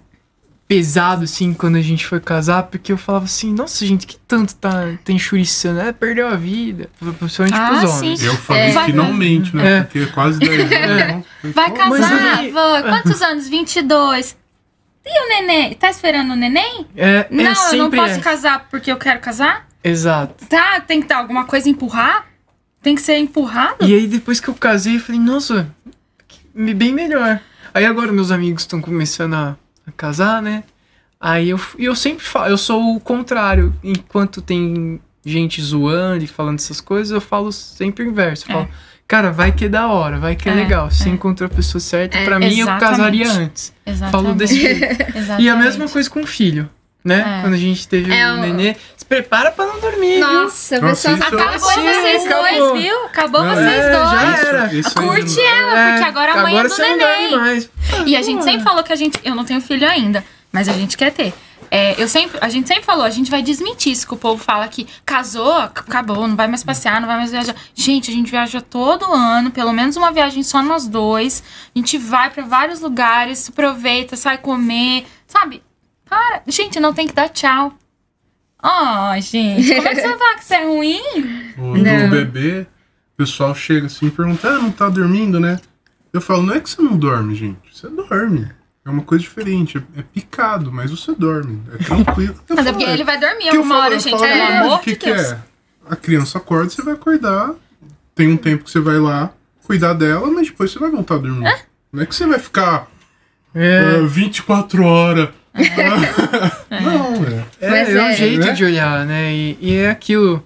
[0.68, 4.56] pesado assim quando a gente foi casar, porque eu falava assim, nossa, gente, que tanto
[4.56, 4.72] tá,
[5.04, 6.90] tá enxuriçando, é, perdeu a vida,
[7.20, 7.98] principalmente Ah, pros sim.
[7.98, 8.24] homens.
[8.24, 8.86] Eu falei É.
[8.86, 9.78] finalmente, né?
[9.78, 9.82] É.
[9.84, 11.24] Porque quase 10 anos.
[11.44, 11.52] não.
[11.52, 12.60] Vai Pô, Mas casar, aí- Vô,
[12.90, 13.48] Quantos anos?
[13.48, 14.36] 22.
[15.06, 15.74] E o neném?
[15.76, 16.88] Tá esperando o neném?
[16.98, 18.20] É, Não, é eu não posso é.
[18.20, 19.68] casar porque eu quero casar?
[19.84, 20.46] Exato.
[20.48, 22.26] Tá, tem que dar alguma coisa empurrar?
[22.82, 23.86] Tem que ser empurrado?
[23.86, 25.70] E aí depois que eu casei, eu falei, nossa,
[26.56, 27.40] bem melhor.
[27.72, 29.56] Aí agora meus amigos estão começando a,
[29.88, 30.64] a casar, né?
[31.20, 33.74] Aí eu, eu sempre falo, eu sou o contrário.
[33.84, 38.46] Enquanto tem gente zoando e falando essas coisas, eu falo sempre o inverso.
[38.48, 38.54] Eu É.
[38.60, 38.70] falo,
[39.08, 40.92] cara, vai que é da hora, vai que é, É, legal.
[40.92, 41.12] Você é.
[41.12, 43.74] encontrou a pessoa certa, É, pra mim eu casaria antes.
[43.86, 44.12] Exatamente.
[44.12, 44.86] Falo desse jeito.
[45.40, 46.70] E a mesma coisa com o filho,
[47.04, 47.38] né?
[47.40, 47.42] É.
[47.42, 48.76] Quando a gente teve É, o o- nenê,
[49.06, 50.20] se prepara pra não dormir?
[50.20, 52.44] Nossa, Nossa, pessoa isso- Acabou Sim, vocês acabou.
[52.72, 53.06] dois, viu?
[53.06, 54.10] Acabou Não, vocês é, dois.
[54.12, 54.66] já era.
[54.74, 57.70] Isso, isso aí Curte ela, porque agora a mãe agora é do neném.
[58.06, 59.20] E a gente sempre falou que a gente.
[59.24, 61.34] Eu não tenho filho ainda, mas a gente quer ter.
[61.72, 64.42] É, eu sempre, a gente sempre falou, a gente vai desmentir isso que o povo
[64.42, 67.56] fala que casou, ac- acabou, não vai mais passear, não vai mais viajar.
[67.74, 71.44] Gente, a gente viaja todo ano, pelo menos uma viagem só nós dois.
[71.76, 75.62] A gente vai pra vários lugares, aproveita, sai comer, sabe?
[76.08, 76.44] Para.
[76.48, 77.74] Gente, não tem que dar tchau.
[78.62, 81.02] Ó, gente, como é que você vai falar que isso é ruim?
[81.58, 82.10] O Não.
[82.10, 82.62] do bebê,
[83.14, 85.60] o pessoal chega assim e pergunta: Ah, não tá dormindo, né?
[86.12, 87.60] Eu falo: Não é que você não dorme, gente.
[87.72, 88.48] Você dorme.
[88.86, 89.78] É uma coisa diferente.
[89.96, 91.62] É, é picado, mas você dorme.
[91.74, 92.36] É tranquilo.
[92.48, 94.20] Eu Mas é falo, porque ele vai dormir que eu alguma falo- hora, gente.
[94.20, 95.32] falo, "Ah, amor o que de que Deus.
[95.32, 95.40] é?
[95.90, 97.52] A criança acorda, você vai acordar.
[98.16, 99.32] Tem um tempo que você vai lá
[99.64, 101.52] cuidar dela, mas depois você vai voltar a dormir.
[101.92, 102.88] Não é que você vai ficar
[103.54, 103.98] É.
[104.04, 105.30] ah, 24 horas.
[106.70, 107.46] não, é.
[107.62, 109.34] É, Mas é um é, jeito de olhar, né?
[109.34, 110.46] E, e é aquilo.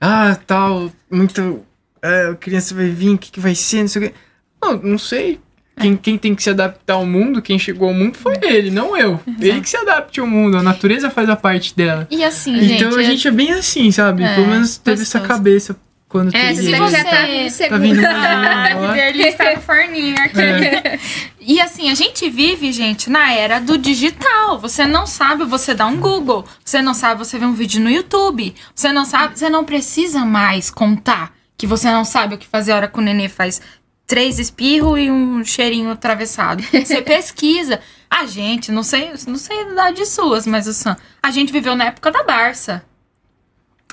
[0.00, 1.60] Ah, tal, muito.
[2.02, 4.14] É, a criança vai vir, o que, que vai ser, não sei o quê.
[4.62, 5.40] Não, não sei.
[5.78, 8.94] Quem, quem tem que se adaptar ao mundo, quem chegou ao mundo foi ele, não
[8.94, 9.18] eu.
[9.40, 12.06] Ele que se adapte ao mundo, a natureza faz a parte dela.
[12.10, 12.84] E assim, gente.
[12.84, 14.22] então a gente é bem assim, sabe?
[14.22, 15.38] É, Pelo menos teve essa gostoso.
[15.38, 15.76] cabeça
[16.10, 16.88] quando É, você se ele.
[16.90, 20.40] já tá você- vindo Tá vindo que delícia no forninho aqui.
[20.40, 20.98] É.
[21.40, 24.58] E assim, a gente vive, gente, na era do digital.
[24.58, 26.44] Você não sabe, você dá um Google.
[26.64, 28.54] Você não sabe, você vê um vídeo no YouTube.
[28.74, 32.72] Você não sabe, você não precisa mais contar que você não sabe o que fazer
[32.72, 33.60] a hora que o nenê faz
[34.06, 36.60] três espirros e um cheirinho atravessado.
[36.72, 37.80] Você pesquisa.
[38.10, 41.76] A gente, não sei, não sei a idade suas, mas o Sam, a gente viveu
[41.76, 42.82] na época da Barça.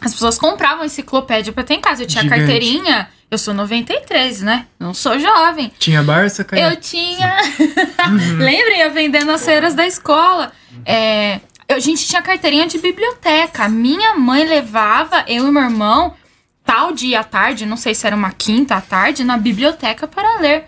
[0.02, 2.04] As pessoas compravam enciclopédia pra ter em casa.
[2.04, 2.40] Eu tinha Gigante.
[2.42, 3.10] carteirinha.
[3.30, 4.68] Eu sou 93, né?
[4.80, 5.72] Não sou jovem.
[5.80, 6.62] Tinha Barça, cara?
[6.62, 7.36] Eu tinha.
[8.38, 10.52] Lembrem, eu vendendo nas feiras da escola.
[10.86, 13.68] É, eu- a gente tinha carteirinha de biblioteca.
[13.68, 16.14] Minha mãe levava eu e meu irmão,
[16.64, 20.40] tal dia à tarde, não sei se era uma quinta à tarde, na biblioteca para
[20.40, 20.66] ler.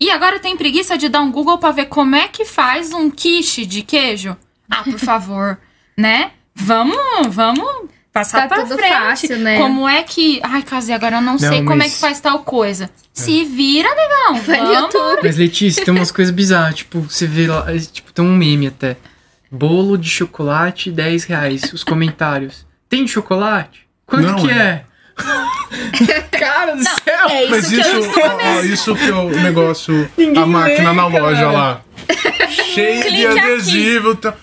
[0.00, 3.08] E agora tem preguiça de dar um Google para ver como é que faz um
[3.10, 4.36] quiche de queijo?
[4.68, 5.58] Ah, por favor,
[5.96, 6.32] né?
[6.58, 6.96] Vamos,
[7.28, 7.75] vamos
[8.16, 8.92] passar Tá pra tudo frente.
[8.92, 9.58] fácil, né?
[9.58, 10.40] Como é que.
[10.42, 12.88] Ai, casei, agora eu não, sei como é que faz tal coisa.
[13.12, 14.42] Se vira, negão.
[14.42, 14.72] Vai no.
[14.72, 15.20] YouTube.
[15.22, 16.76] Mas Letícia, tem umas coisas bizarras.
[16.76, 18.96] Tipo, você vê lá, é, tipo, tem um meme até.
[19.50, 21.72] Bolo de chocolate, 10 reais.
[21.72, 22.66] Os comentários.
[22.88, 23.86] Tem de chocolate?
[24.06, 24.54] Quanto Não que é.
[24.54, 24.84] é?
[26.38, 27.28] Cara do céu!
[27.30, 31.06] é isso Mas isso, ó, isso que é o negócio, Ninguém a máquina lê, na
[31.06, 31.52] loja cara.
[31.52, 31.80] lá.
[32.74, 33.38] Cheio de Clique aqui.
[33.40, 34.14] adesivo.
[34.16, 34.34] Tá.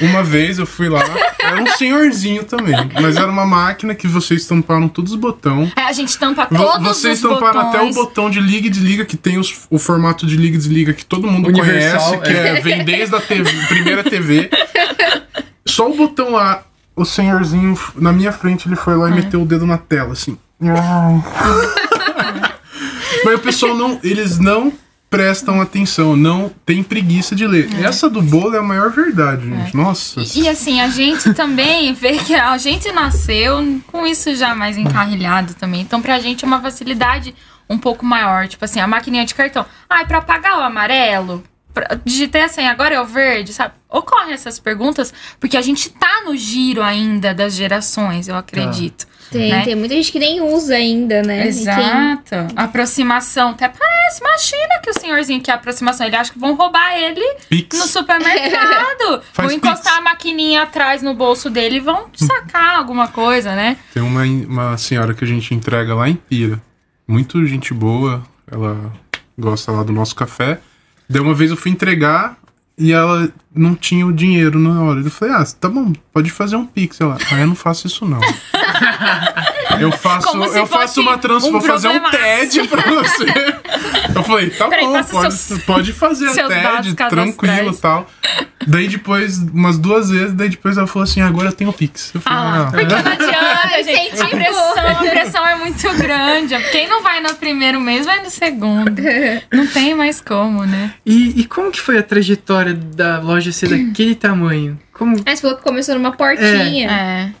[0.00, 1.02] Uma vez eu fui lá,
[1.40, 5.72] era um senhorzinho também, mas era uma máquina que vocês tamparam todos os botões.
[5.76, 7.74] É, a gente tampa todos Vocês os tamparam botões.
[7.74, 10.58] até o botão de liga e desliga, que tem os- o formato de liga e
[10.58, 14.50] desliga que todo mundo Universal, conhece, que é, vem desde a TV, primeira TV.
[15.64, 16.62] Só o botão lá,
[16.94, 20.36] o senhorzinho na minha frente, ele foi lá e meteu o dedo na tela, assim.
[23.24, 23.98] Mas o pessoal não.
[24.02, 24.72] Eles não
[25.08, 27.68] prestam atenção, não tem preguiça de ler.
[27.82, 29.74] Essa do bolo é a maior verdade, gente.
[29.76, 30.20] Nossa.
[30.20, 34.76] E, e assim, a gente também vê que a gente nasceu com isso já mais
[34.76, 35.80] encarrilhado também.
[35.80, 37.34] Então, pra gente é uma facilidade
[37.68, 38.48] um pouco maior.
[38.48, 39.64] Tipo assim, a maquininha de cartão.
[39.88, 41.42] Ai, pra pagar o amarelo,
[41.72, 43.74] pra- digitei a senha, agora é o verde, sabe?
[43.88, 49.06] Ocorrem essas perguntas porque a gente tá no giro ainda das gerações, eu acredito.
[49.30, 49.64] Tem, né?
[49.64, 51.38] tem muita gente que nem usa ainda, né?
[51.40, 52.36] E quem- Exato.
[52.54, 53.50] Aproximação.
[53.50, 57.24] Até parece, imagina que o senhorzinho que é aproximação, ele acha que vão roubar ele
[57.48, 57.78] Pix.
[57.78, 59.22] no supermercado.
[59.34, 59.98] Vão encostar pix.
[59.98, 63.76] a maquininha atrás no bolso dele e vão sacar alguma coisa, né?
[63.92, 66.60] Tem uma, uma senhora que a gente entrega lá em Pira.
[67.06, 68.22] Muito gente boa.
[68.50, 68.92] Ela
[69.38, 70.58] gosta lá do nosso café.
[71.08, 72.36] Daí uma vez eu fui entregar
[72.78, 75.00] e ela não tinha o dinheiro na hora.
[75.00, 77.00] Eu falei, ah, tá bom, pode fazer um pix.
[77.00, 78.20] Ela, ah, eu não faço isso não.
[79.78, 82.10] Eu faço, eu faço uma trans, um vou fazer um.
[82.10, 83.26] TED pra você.
[84.14, 88.08] Eu falei, tá Peraí, bom, pode, seus- pode fazer a TED, tranquilo e tal.
[88.66, 92.10] Daí depois, umas duas vezes, daí depois ela falou assim, agora eu tenho Pix.
[92.14, 94.20] Eu falei, Ah, ah, porque não adianta, gente.
[94.22, 94.28] A
[95.84, 96.54] muito grande.
[96.70, 98.92] Quem não vai no primeiro mês, vai no segundo.
[99.52, 100.94] Não tem mais como, né?
[101.04, 104.78] E, e como que foi a trajetória da loja ser daquele tamanho?
[104.92, 106.90] Como Ah, você falou que começou numa portinha.
[106.90, 107.32] É.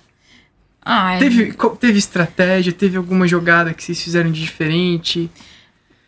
[0.84, 5.28] Ai, teve, teve estratégia, teve alguma jogada que vocês fizeram de diferente?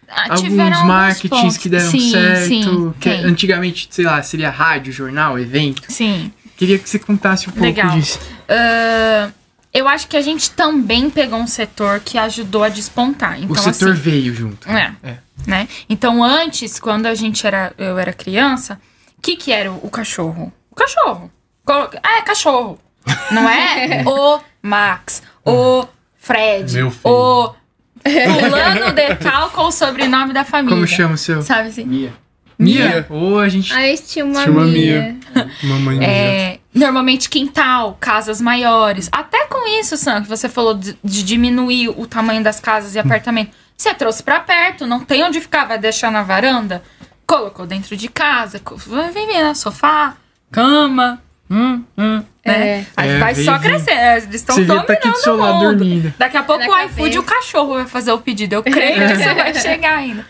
[0.09, 0.53] ah, alguns
[0.85, 1.57] marketings pontos.
[1.59, 2.47] que deram sim, certo?
[2.47, 3.25] Sim, que tem.
[3.25, 5.83] antigamente, sei lá, seria rádio, jornal, evento.
[5.89, 6.33] sim.
[6.57, 7.91] Queria que você contasse um pouco Legal.
[7.91, 8.19] disso.
[8.49, 9.31] Ah,
[9.79, 13.39] eu acho que a gente também pegou um setor que ajudou a despontar.
[13.41, 14.69] Então, o setor assim, veio junto.
[14.71, 14.93] É.
[15.03, 15.19] É.
[15.47, 15.69] né?
[15.89, 18.81] Então, antes, quando a gente era, eu era criança,
[19.17, 20.53] o que que era o, o cachorro?
[20.71, 21.31] O cachorro.
[21.65, 22.79] Co- É, cachorro.
[23.31, 25.87] Não é o Max, o
[26.19, 27.15] Fred, Meu filho.
[27.15, 27.55] o
[28.05, 30.75] fulano de tal com o sobrenome da família.
[30.77, 31.43] Como chama o seu?
[31.43, 31.85] Sabe assim?
[31.85, 32.13] Mia.
[32.59, 33.07] Mia.
[33.09, 33.73] Ou a gente.
[33.73, 35.17] Aí tinha uma Tinha uma Mia.
[35.63, 39.09] mamãe É, normalmente quintal, casas maiores.
[39.13, 42.99] Até com isso, Sam, que você falou de, de diminuir o tamanho das casas e
[42.99, 43.55] apartamentos.
[43.77, 46.83] Você trouxe pra perto, não tem onde ficar, vai deixar na varanda.
[47.27, 49.55] Colocou dentro de casa, vai vir né?
[49.55, 50.17] Sofá,
[50.51, 51.23] cama.
[51.51, 52.69] Hum, hum, né?
[52.81, 52.85] É.
[52.97, 53.71] Aí É, vai vem, só vem.
[53.71, 53.93] crescer.
[54.23, 55.77] Eles estão Você vê, dominando tá aqui do seu o lado mundo.
[55.79, 56.13] dormindo.
[56.19, 56.93] Daqui a pouco Na o cabeça.
[56.93, 58.55] iFood e o cachorro vai fazer o pedido.
[58.55, 60.27] Eu creio que isso vai chegar ainda.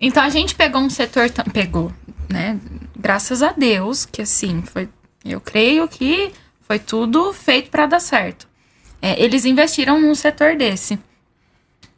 [0.00, 1.30] Então a gente pegou um setor.
[1.52, 1.92] Pegou,
[2.28, 2.58] né?
[2.96, 4.88] Graças a Deus, que assim, foi.
[5.24, 6.32] Eu creio que
[6.62, 8.46] foi tudo feito pra dar certo.
[9.00, 10.98] É, eles investiram num setor desse.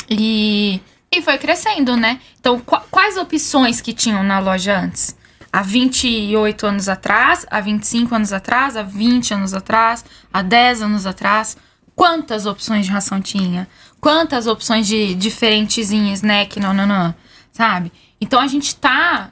[0.09, 0.81] E,
[1.15, 2.21] e foi crescendo, né?
[2.39, 5.17] Então, qua- quais opções que tinham na loja antes?
[5.53, 11.07] Há 28 anos atrás, há 25 anos atrás, há 20 anos atrás, há 10 anos
[11.07, 11.57] atrás.
[11.95, 13.69] Quantas opções de ração tinha?
[14.01, 17.15] Quantas opções de diferentezinhas, snack, não, não, não,
[17.61, 17.93] sabe?
[18.19, 19.31] Então a gente tá.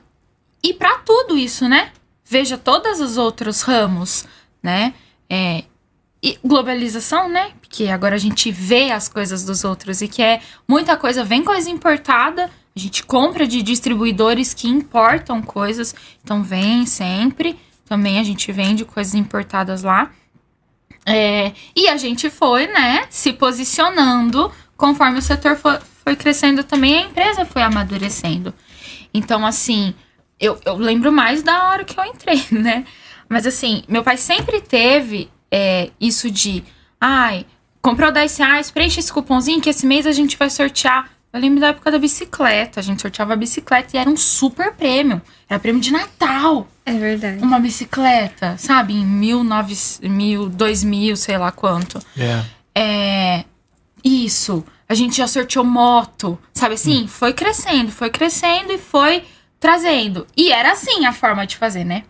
[0.62, 1.92] E pra tudo isso, né?
[2.22, 4.26] Veja todos os outros ramos,
[4.62, 4.92] né?
[5.30, 5.64] É,
[6.22, 7.52] e globalização, né?
[7.58, 11.42] Porque agora a gente vê as coisas dos outros e que é muita coisa, vem
[11.42, 17.58] coisa importada, a gente compra de distribuidores que importam coisas, então vem sempre.
[17.86, 20.10] Também a gente vende coisas importadas lá.
[21.06, 26.96] É, e a gente foi, né, se posicionando conforme o setor foi, foi crescendo também,
[26.96, 28.54] a empresa foi amadurecendo.
[29.12, 29.94] Então, assim,
[30.40, 32.84] eu, eu lembro mais da hora que eu entrei, né?
[33.28, 36.64] Mas assim, meu pai sempre teve é, isso de,
[36.98, 37.44] ai,
[37.82, 41.10] comprou 10 reais, preenche esse cupomzinho que esse mês a gente vai sortear.
[41.30, 44.72] Eu lembro da época da bicicleta, a gente sorteava a bicicleta e era um super
[44.72, 45.20] prêmio.
[45.46, 47.42] Era prêmio de Natal É verdade.
[47.42, 48.94] uma bicicleta, sabe?
[48.94, 51.98] Em 1900, mil, 2000, sei lá quanto.
[52.16, 52.44] É.
[52.74, 53.44] É.
[54.02, 54.64] Isso.
[54.88, 57.06] A gente já sorteou moto, sabe assim?
[57.06, 59.22] Foi crescendo, foi crescendo e foi
[59.60, 60.26] trazendo.
[60.36, 62.04] E era assim a forma de fazer, né?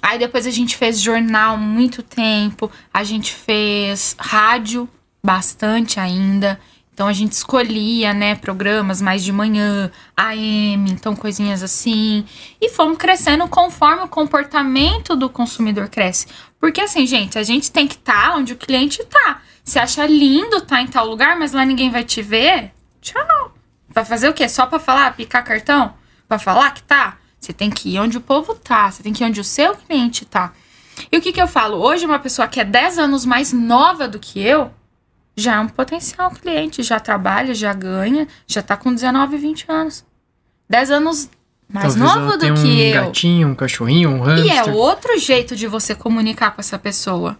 [0.00, 4.88] Aí depois a gente fez jornal muito tempo, a gente fez rádio
[5.22, 6.60] bastante ainda.
[6.92, 12.24] Então a gente escolhia, né, programas mais de manhã, AM, então coisinhas assim.
[12.60, 16.26] E fomos crescendo conforme o comportamento do consumidor cresce.
[16.60, 19.42] Porque assim, gente, a gente tem que estar onde o cliente tá.
[19.64, 22.70] Você acha lindo estar em tal lugar, mas lá ninguém vai te ver?
[23.00, 23.54] Tchau.
[23.88, 24.48] Vai fazer o quê?
[24.48, 25.94] Só pra falar, picar cartão?
[26.28, 27.16] Pra falar que tá?
[27.40, 29.74] Você tem que ir onde o povo tá, você tem que ir onde o seu
[29.74, 30.52] cliente tá.
[31.10, 31.78] E o que que eu falo?
[31.78, 34.70] Hoje, uma pessoa que é 10 anos mais nova do que eu,
[35.36, 40.04] já é um potencial cliente, já trabalha, já ganha, já tá com 19, 20 anos.
[40.68, 41.30] 10 anos
[41.68, 43.04] mais Talvez novo do que um eu.
[43.04, 44.46] gatinho, um cachorrinho, um hamster.
[44.46, 47.36] E é outro jeito de você comunicar com essa pessoa,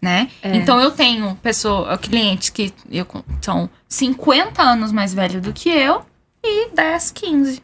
[0.00, 0.30] né?
[0.42, 0.56] É.
[0.56, 3.06] Então eu tenho pessoa, clientes que eu,
[3.42, 6.04] são 50 anos mais velho do que eu
[6.42, 7.62] e 10, 15.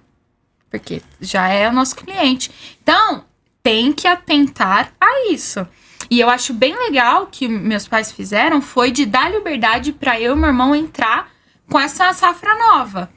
[0.71, 2.51] Porque já é o nosso cliente.
[2.83, 3.25] Então,
[3.63, 5.67] tem que atentar a isso.
[6.11, 10.35] E eu acho bem legal que meus pais fizeram foi de dar liberdade para eu
[10.35, 11.31] e meu irmão entrar
[11.71, 13.11] com essa safra nova.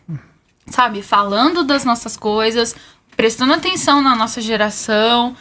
[0.68, 1.02] Sabe?
[1.02, 2.76] Falando das nossas coisas,
[3.16, 5.36] prestando atenção na nossa geração,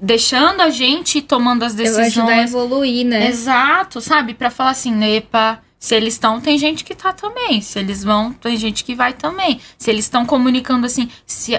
[0.00, 2.50] deixando a gente tomando as Eu ajudar a decisões.
[2.54, 3.28] evoluir, né?
[3.28, 4.34] Exato, sabe?
[4.34, 7.60] Pra falar assim, epa, se eles estão, tem gente que tá também.
[7.60, 9.60] Se eles vão, tem gente que vai também.
[9.78, 11.54] Se eles estão comunicando assim, se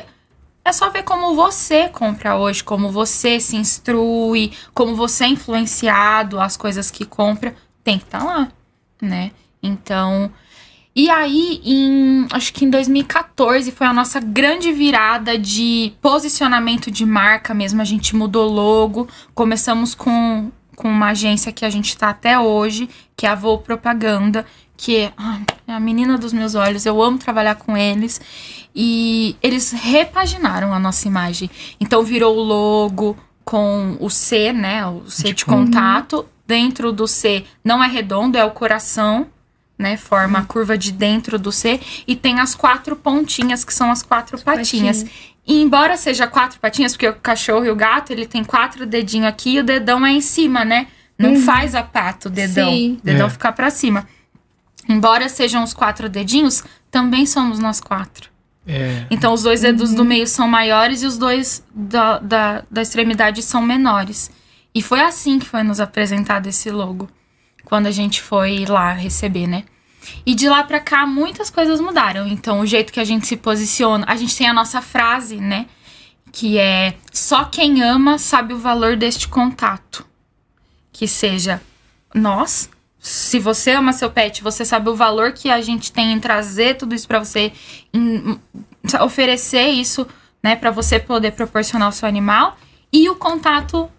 [0.65, 6.39] é só ver como você compra hoje, como você se instrui, como você é influenciado
[6.39, 8.49] as coisas que compra, tem que estar lá,
[9.01, 9.31] né?
[9.63, 10.29] Então,
[10.97, 17.05] e aí em, acho que em 2014 foi a nossa grande virada de posicionamento de
[17.05, 22.09] marca mesmo, a gente mudou logo, começamos com com uma agência que a gente tá
[22.09, 24.45] até hoje, que é a Voo Propaganda,
[24.75, 28.19] que é ah, é a menina dos meus olhos, eu amo trabalhar com eles.
[28.75, 31.49] E eles repaginaram a nossa imagem.
[31.79, 34.85] Então virou o logo com o C, né?
[34.85, 36.25] O C de Tipo, contato.
[36.45, 39.27] Dentro do C não é redondo, é o coração,
[39.77, 39.97] né?
[39.97, 41.79] Forma a curva de dentro do C.
[42.07, 45.05] E tem as quatro pontinhas, que são as quatro patinhas.
[45.45, 49.27] E embora seja quatro patinhas, porque o cachorro e o gato, ele tem quatro dedinhos
[49.27, 50.87] aqui e o dedão é em cima, né?
[51.17, 52.69] Não faz a pata o dedão.
[52.69, 52.97] Sim.
[53.01, 53.29] O dedão É.
[53.29, 54.07] fica pra cima.
[54.89, 58.29] Embora sejam os quatro dedinhos, também somos nós quatro.
[58.67, 62.81] É, Então, os dois dedos do meio são maiores e os dois da, da, da
[62.81, 64.29] extremidade são menores.
[64.75, 67.09] E foi assim que foi nos apresentado esse logo.
[67.67, 69.65] Quando a gente foi lá receber, né?
[70.25, 72.25] E de lá pra cá, muitas coisas mudaram.
[72.25, 74.05] Então, o jeito que a gente se posiciona.
[74.07, 75.65] A gente tem a nossa frase, né?
[76.31, 80.07] Que é: só quem ama sabe o valor deste contato.
[80.93, 81.61] Que seja
[82.15, 82.69] nós.
[82.99, 86.77] Se você ama seu pet, você sabe o valor que a gente tem em trazer
[86.77, 87.51] tudo isso pra você,
[87.93, 88.39] em
[89.01, 90.07] oferecer isso,
[90.41, 92.57] né, Pra você poder proporcionar ao seu animal
[92.93, 93.91] e o contato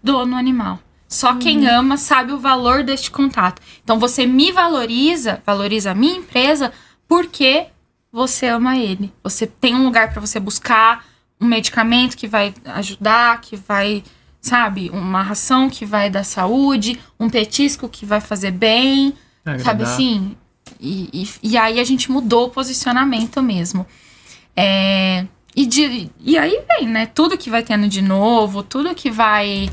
[0.00, 0.78] dono animal.
[1.08, 3.62] Só quem ama sabe o valor deste contato.
[3.82, 6.70] Então você me valoriza, valoriza a minha empresa
[7.08, 7.66] porque
[8.12, 9.12] você ama ele.
[9.22, 11.06] Você tem um lugar pra você buscar
[11.40, 14.02] um medicamento que vai ajudar, que vai,
[14.40, 19.14] sabe, uma ração que vai dar saúde, um petisco que vai fazer bem,
[19.60, 20.36] sabe assim?
[20.78, 23.86] E, e, e aí a gente mudou o posicionamento mesmo.
[24.54, 25.24] É,
[25.56, 27.06] e, de, e aí vem, né?
[27.06, 29.70] Tudo que vai tendo de novo, tudo que vai.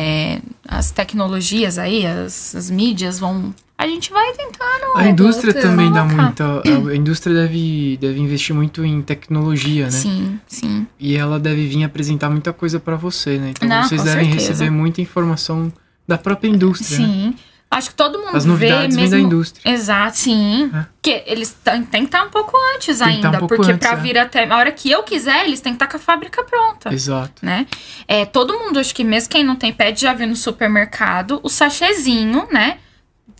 [0.00, 3.52] É, as tecnologias aí, as, as mídias vão.
[3.76, 4.96] A gente vai tentando.
[4.96, 6.22] A indústria também dá Colocar.
[6.22, 6.62] muita.
[6.92, 9.90] A indústria deve, deve investir muito em tecnologia, né?
[9.90, 10.86] Sim, sim.
[11.00, 13.50] E ela deve vir apresentar muita coisa pra você, né?
[13.50, 14.50] Então Não, vocês devem certeza.
[14.52, 15.72] receber muita informação
[16.06, 17.04] da própria indústria.
[17.04, 17.34] né?
[17.70, 19.18] Acho que todo mundo As vê novidades vêm mesmo.
[19.18, 19.70] da indústria.
[19.72, 20.70] Exato, sim.
[20.74, 20.86] É.
[20.94, 23.28] Porque eles têm que estar um pouco antes Tem que ainda.
[23.28, 23.96] um pouco porque pra é.
[23.96, 24.48] vir até.
[24.48, 26.92] A hora que eu quiser, eles têm que estar com a fábrica pronta.
[26.92, 27.44] Exato.
[27.44, 27.66] né?
[28.06, 31.50] É, todo mundo, acho que mesmo quem não tem pet, já viu no supermercado o
[31.50, 32.78] sachêzinho, né?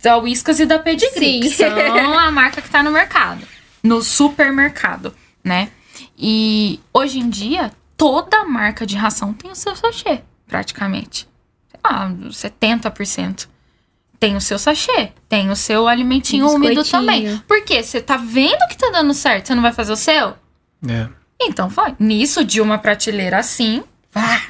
[0.03, 1.67] Da Whiskas e da Pedigree, que são
[2.17, 3.41] a marca que tá no mercado.
[3.83, 5.13] No supermercado,
[5.43, 5.69] né?
[6.17, 11.27] E hoje em dia, toda marca de ração tem o seu sachê, praticamente.
[11.71, 13.47] Sei lá, 70%
[14.19, 17.37] tem o seu sachê, tem o seu alimentinho úmido também.
[17.47, 17.81] Por quê?
[17.81, 20.35] Você tá vendo que tá dando certo, você não vai fazer o seu?
[20.87, 21.07] É.
[21.41, 21.95] Então foi.
[21.97, 24.41] Nisso, de uma prateleira assim, vá.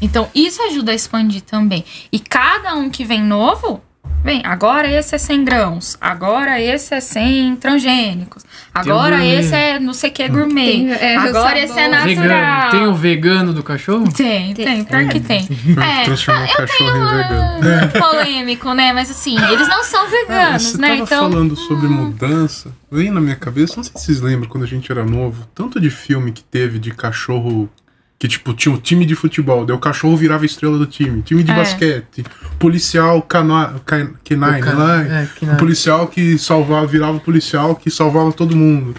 [0.00, 1.84] Então, isso ajuda a expandir também.
[2.10, 3.80] E cada um que vem novo,
[4.26, 9.92] vem, agora esse é 100 grãos, agora esse é 100 transgênicos, agora esse é não
[9.94, 12.06] sei o que gourmet, Tem, é, agora esse é natural.
[12.06, 12.70] Vegano.
[12.70, 14.12] Tem o vegano do cachorro?
[14.12, 15.46] Tem, tem, pior que tem.
[15.80, 17.86] É, Transformar o cachorro em vegano.
[17.86, 18.92] um polêmico, né?
[18.92, 20.88] Mas assim, eles não são Ah, veganos, você né?
[20.88, 24.64] tava Então, falando sobre mudança, veio na minha cabeça, não sei se vocês lembram quando
[24.64, 27.68] a gente era novo, tanto de filme que teve de cachorro
[28.18, 31.20] que tipo tinha um time de futebol, daí o cachorro virava a estrela do time,
[31.22, 31.54] time de É.
[31.54, 32.24] basquete,
[32.58, 35.58] policial cana, can, canine O ca- lá, é, o canine.
[35.58, 38.94] policial que salvava, virava o policial que salvava todo mundo.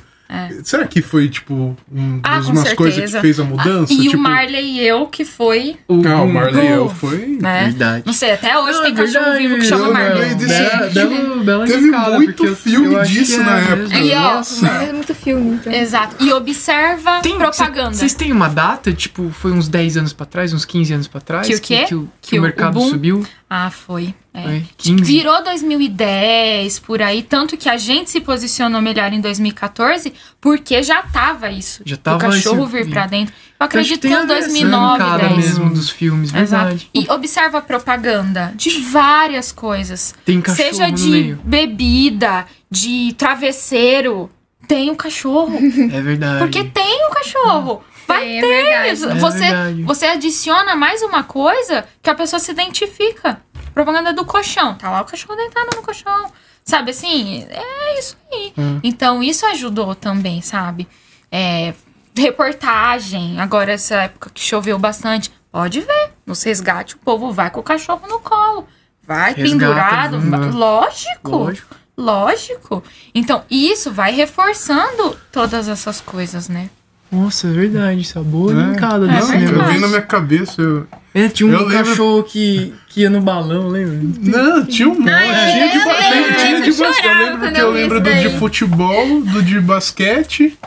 [0.64, 3.94] Será que foi, tipo, um, Ah, umas coisas que fez a mudança?
[3.94, 5.78] e tipo, o Marley e eu, que foi.
[5.88, 6.74] O, Ah, o Marley Gu.
[6.74, 7.38] eu foi.
[7.42, 7.64] Né?
[7.66, 8.04] Verdade.
[8.06, 10.36] Não sei, até hoje Ah, tem cachorro verdade, vivo que chama eu Marley.
[10.36, 13.98] desse- Bela, bela, bela Teve muito eu- filme eu que disso é na época.
[13.98, 14.68] E, ó, Nossa.
[14.68, 15.72] É muito filme, então.
[15.74, 16.16] Exato.
[16.24, 17.94] E observa Tem- propaganda.
[17.94, 18.92] cê- Vocês têm uma data?
[18.92, 21.48] Tipo, foi uns 10 anos pra trás, uns 15 anos pra trás?
[21.48, 21.86] Que o quê?
[21.88, 23.26] Que, o, que Que o o- mercado o subiu?
[23.50, 24.14] Ah, foi.
[24.40, 24.62] É.
[24.78, 25.04] 15?
[25.04, 27.24] Virou 2010, por aí.
[27.24, 31.82] Tanto que a gente se posicionou melhor em 2014, porque já tava isso.
[31.86, 33.34] Já tava cachorro esse- vir pra dentro.
[33.34, 35.36] Eu que acredito tem que a uns ver, 2009, essa 10.
[35.38, 36.64] mesmo dos filmes, Exato.
[36.66, 36.90] verdade.
[36.94, 40.14] E observa a propaganda de várias coisas.
[40.24, 41.40] Tem cachorro Seja no de meio.
[41.44, 44.30] bebida, de travesseiro.
[44.68, 45.58] Tem o cachorro.
[45.92, 46.40] É verdade.
[46.40, 47.84] Porque tem o cachorro.
[48.08, 48.48] Vai É ter.
[48.64, 48.90] verdade.
[49.18, 49.84] É Você, verdade.
[49.84, 53.42] você adiciona mais uma coisa que a pessoa se identifica.
[53.78, 54.74] Propaganda do colchão.
[54.74, 56.32] Tá lá o cachorro deitado no colchão.
[56.66, 57.46] Sabe assim?
[57.50, 58.52] É isso aí.
[58.58, 58.80] Hum.
[58.84, 60.88] Então, isso ajudou também, sabe?
[61.32, 61.76] É,
[62.16, 63.40] reportagem.
[63.40, 65.32] Agora, essa época que choveu bastante.
[65.52, 66.12] Pode ver.
[66.26, 68.68] Nos resgate, o povo vai com o cachorro no colo.
[69.06, 70.20] Vai Resgata, pendurado.
[70.22, 70.38] né?
[70.52, 71.30] Lógico.
[71.32, 71.76] Lógico.
[71.96, 72.84] Lógico.
[73.14, 76.70] Então, isso vai reforçando todas essas coisas, né?
[77.12, 78.02] Nossa, é verdade.
[78.02, 78.56] Isso é boa É.
[78.56, 79.44] linkada É verdade.
[79.46, 80.62] eu vi na minha cabeça.
[80.62, 80.88] Eu...
[81.14, 83.98] É, tinha um Eu lembro- cachorro que, que ia no balão, lembra?
[84.20, 85.04] Não, tinha um monte.
[85.06, 87.06] Tinha de, lembro, tinha de basquete.
[87.06, 90.58] Eu lembro que eu lembro do de futebol, do de basquete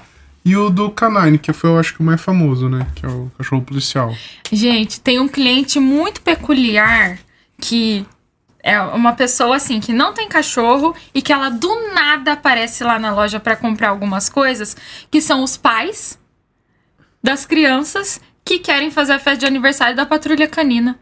[0.45, 2.87] e o do canine, que foi, eu acho que o mais famoso, né?
[2.97, 4.15] Que é o cachorro policial.
[4.51, 7.19] Gente, tem um cliente muito peculiar
[7.61, 8.05] que
[8.63, 12.99] é uma pessoa assim que não tem cachorro e que ela do nada aparece lá
[12.99, 14.77] na loja pra comprar algumas coisas,
[15.11, 16.19] que são os pais
[17.23, 20.99] das crianças que querem fazer a festa de aniversário da patrulha canina.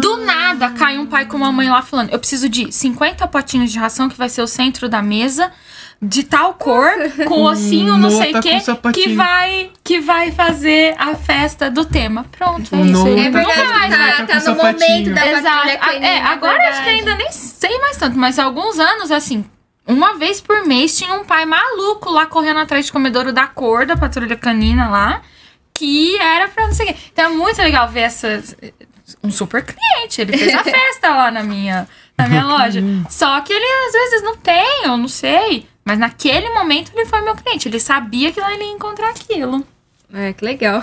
[0.00, 3.72] Do nada cai um pai com uma mãe lá falando: Eu preciso de 50 potinhos
[3.72, 5.50] de ração que vai ser o centro da mesa,
[6.00, 6.88] de tal cor,
[7.26, 8.58] com ossinho, não sei o quê,
[8.94, 12.24] que vai, que vai fazer a festa do tema.
[12.30, 13.06] Pronto, é isso.
[13.08, 14.88] Ele É tá nunca verdade, mais tá, tá tá no sapatinho.
[14.90, 15.68] momento da Exato.
[15.68, 16.06] Ah, canina.
[16.06, 16.90] É, agora acho que verdade.
[17.10, 19.44] ainda nem sei mais tanto, mas há alguns anos, assim,
[19.84, 23.84] uma vez por mês tinha um pai maluco lá correndo atrás de comedouro da cor
[23.84, 25.22] da patrulha canina lá,
[25.76, 26.96] que era pra não sei o quê.
[27.12, 28.56] Então é muito legal ver essas.
[29.22, 31.86] Um super cliente, ele fez a festa lá na minha,
[32.18, 32.82] na minha loja.
[33.08, 35.66] Só que ele às vezes não tem, eu não sei.
[35.84, 37.68] Mas naquele momento ele foi meu cliente.
[37.68, 39.64] Ele sabia que lá ele ia encontrar aquilo.
[40.12, 40.82] É, que legal.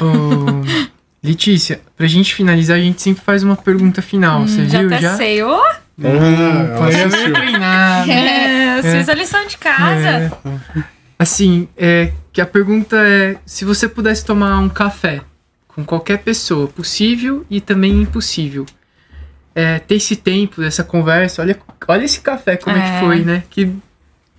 [0.00, 0.86] Ô,
[1.22, 4.42] Letícia, pra gente finalizar, a gente sempre faz uma pergunta final.
[4.46, 5.16] Você Hum, já viu até já?
[5.16, 5.42] sei.
[5.42, 5.60] Ô,
[6.02, 7.32] ela Foi assistiu.
[7.32, 8.10] treinado.
[8.12, 10.08] é, fiz a lição de casa.
[10.08, 10.95] É.
[11.18, 15.22] Assim, é, que a pergunta é: se você pudesse tomar um café
[15.68, 18.66] com qualquer pessoa, possível e também impossível,
[19.54, 21.58] é, ter esse tempo, essa conversa, olha,
[21.88, 22.92] olha esse café, como é, É.
[23.00, 23.44] que foi, né?
[23.48, 23.66] Que,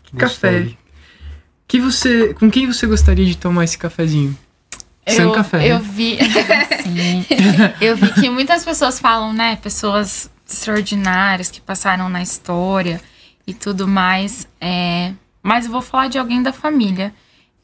[0.04, 0.68] que café.
[1.68, 4.38] Que você, com quem você gostaria de tomar esse cafezinho?
[5.08, 5.90] Sem eu, café, Eu né?
[5.92, 6.18] vi.
[6.84, 7.26] Sim.
[7.82, 9.56] eu vi que muitas pessoas falam, né?
[9.58, 13.02] Pessoas extraordinárias que passaram na história
[13.46, 14.48] e tudo mais.
[14.62, 15.14] É,
[15.48, 17.14] mas eu vou falar de alguém da família.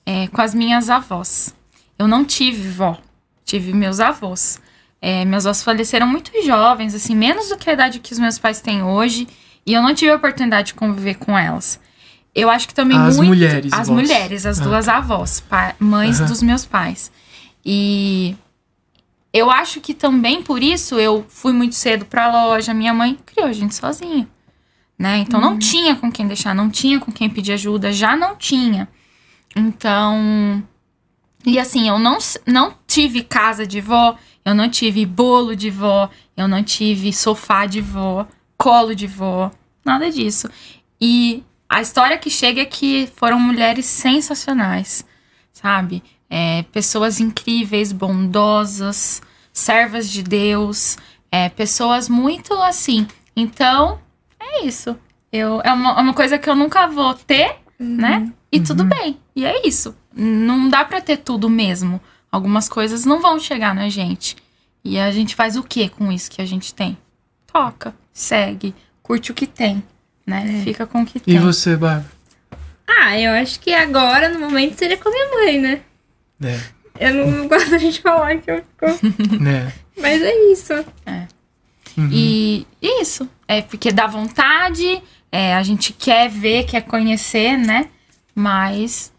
[0.05, 1.55] é, com as minhas avós.
[1.97, 2.97] Eu não tive vó,
[3.45, 4.59] tive meus avós.
[5.01, 8.37] É, meus avós faleceram muito jovens, assim, menos do que a idade que os meus
[8.37, 9.25] pais têm hoje.
[9.65, 11.79] E eu não tive a oportunidade de conviver com elas.
[12.35, 13.29] Eu acho que também As muito.
[13.29, 13.97] mulheres, As vós.
[14.01, 15.41] mulheres, as Ah, duas avós,
[15.79, 16.27] mães Aham.
[16.29, 17.09] dos meus pais.
[17.65, 18.35] E
[19.31, 22.73] eu acho que também por isso eu fui muito cedo pra loja.
[22.73, 24.27] Minha mãe criou a gente sozinha.
[25.03, 25.17] Né?
[25.17, 28.87] Então não tinha com quem deixar, não tinha com quem pedir ajuda, já não tinha.
[29.53, 30.63] Então.
[31.45, 36.09] E assim, eu não, não tive casa de vó, eu não tive bolo de vó,
[36.37, 38.25] eu não tive sofá de vó,
[38.57, 39.51] colo de vó,
[39.83, 40.49] nada disso.
[41.01, 45.05] E a história que chega é que foram mulheres sensacionais,
[45.51, 46.01] sabe?
[46.29, 50.97] É, pessoas incríveis, bondosas, servas de Deus,
[51.29, 53.05] é, pessoas muito assim.
[53.35, 53.99] Então,
[54.43, 54.97] é isso.
[55.31, 58.31] Eu, é, uma, é uma coisa que eu nunca vou ter, né?
[58.51, 59.17] E tudo bem.
[59.35, 59.95] E é isso.
[60.15, 61.99] Não dá pra ter tudo mesmo.
[62.31, 64.35] Algumas coisas não vão chegar na gente.
[64.83, 66.97] E a gente faz o que com isso que a gente tem?
[67.51, 69.83] Toca, segue, curte o que tem,
[70.25, 70.61] né?
[70.63, 71.39] Fica com o que E tem.
[71.39, 72.11] você, Bárbara?
[72.87, 75.81] Ah, eu acho que agora, no momento, seria com a minha mãe, né?
[76.99, 79.05] É, Eu não, não gosto de falar que eu fico.
[79.41, 79.71] né?
[79.97, 80.73] Mas é isso.
[81.97, 82.09] Uhum.
[82.11, 83.29] E isso.
[83.57, 85.01] É porque dá vontade,
[85.31, 87.87] é, a gente quer ver, quer conhecer, né?
[88.35, 89.11] Mas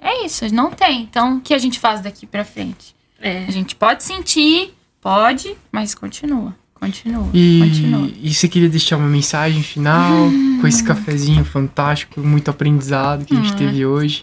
[0.00, 1.02] é isso, não tem.
[1.02, 2.94] Então, o que a gente faz daqui pra frente?
[3.20, 3.44] É.
[3.46, 6.54] A gente pode sentir, pode, mas continua.
[6.74, 8.10] Continua, E, continua.
[8.22, 10.30] e você queria deixar uma mensagem final
[10.62, 14.22] com esse cafezinho fantástico, muito aprendizado que a gente teve hoje?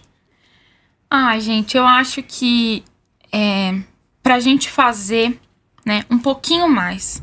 [1.10, 2.84] Ah, gente, eu acho que
[3.32, 3.80] é,
[4.24, 5.40] pra gente fazer,
[5.86, 7.22] né, um pouquinho mais,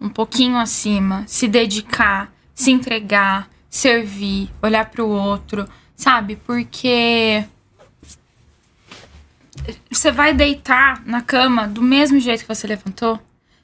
[0.00, 6.36] um pouquinho acima, se dedicar, se entregar, servir, olhar pro outro, sabe?
[6.36, 7.44] Porque
[9.90, 13.18] você vai deitar na cama do mesmo jeito que você levantou?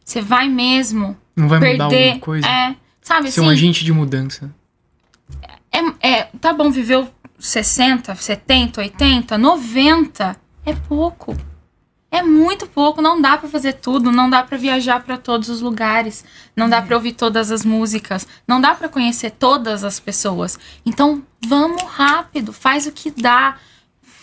[0.05, 2.47] Você vai mesmo Não vai mudar perder, alguma coisa?
[2.47, 3.49] é, sabe Ser assim?
[3.49, 4.53] um agente de mudança.
[5.71, 7.09] É, é, tá bom, viveu
[7.39, 11.37] 60, 70, 80, 90 é pouco.
[12.15, 15.63] É muito pouco, não dá pra fazer tudo, não dá pra viajar pra todos os
[15.63, 16.23] lugares,
[16.55, 20.59] não dá pra ouvir todas as músicas, não dá pra conhecer todas as pessoas.
[20.85, 23.57] Então, vamos rápido, faz o que dá.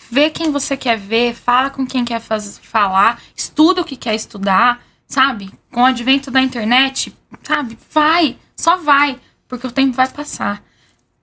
[0.08, 4.14] Vê quem você quer ver, fala com quem quer faz, falar, estuda o que quer
[4.14, 5.52] estudar, sabe?
[5.72, 7.12] Com o advento da internet,
[7.42, 7.76] sabe?
[7.92, 9.18] Vai, só vai,
[9.48, 10.62] porque o tempo vai passar.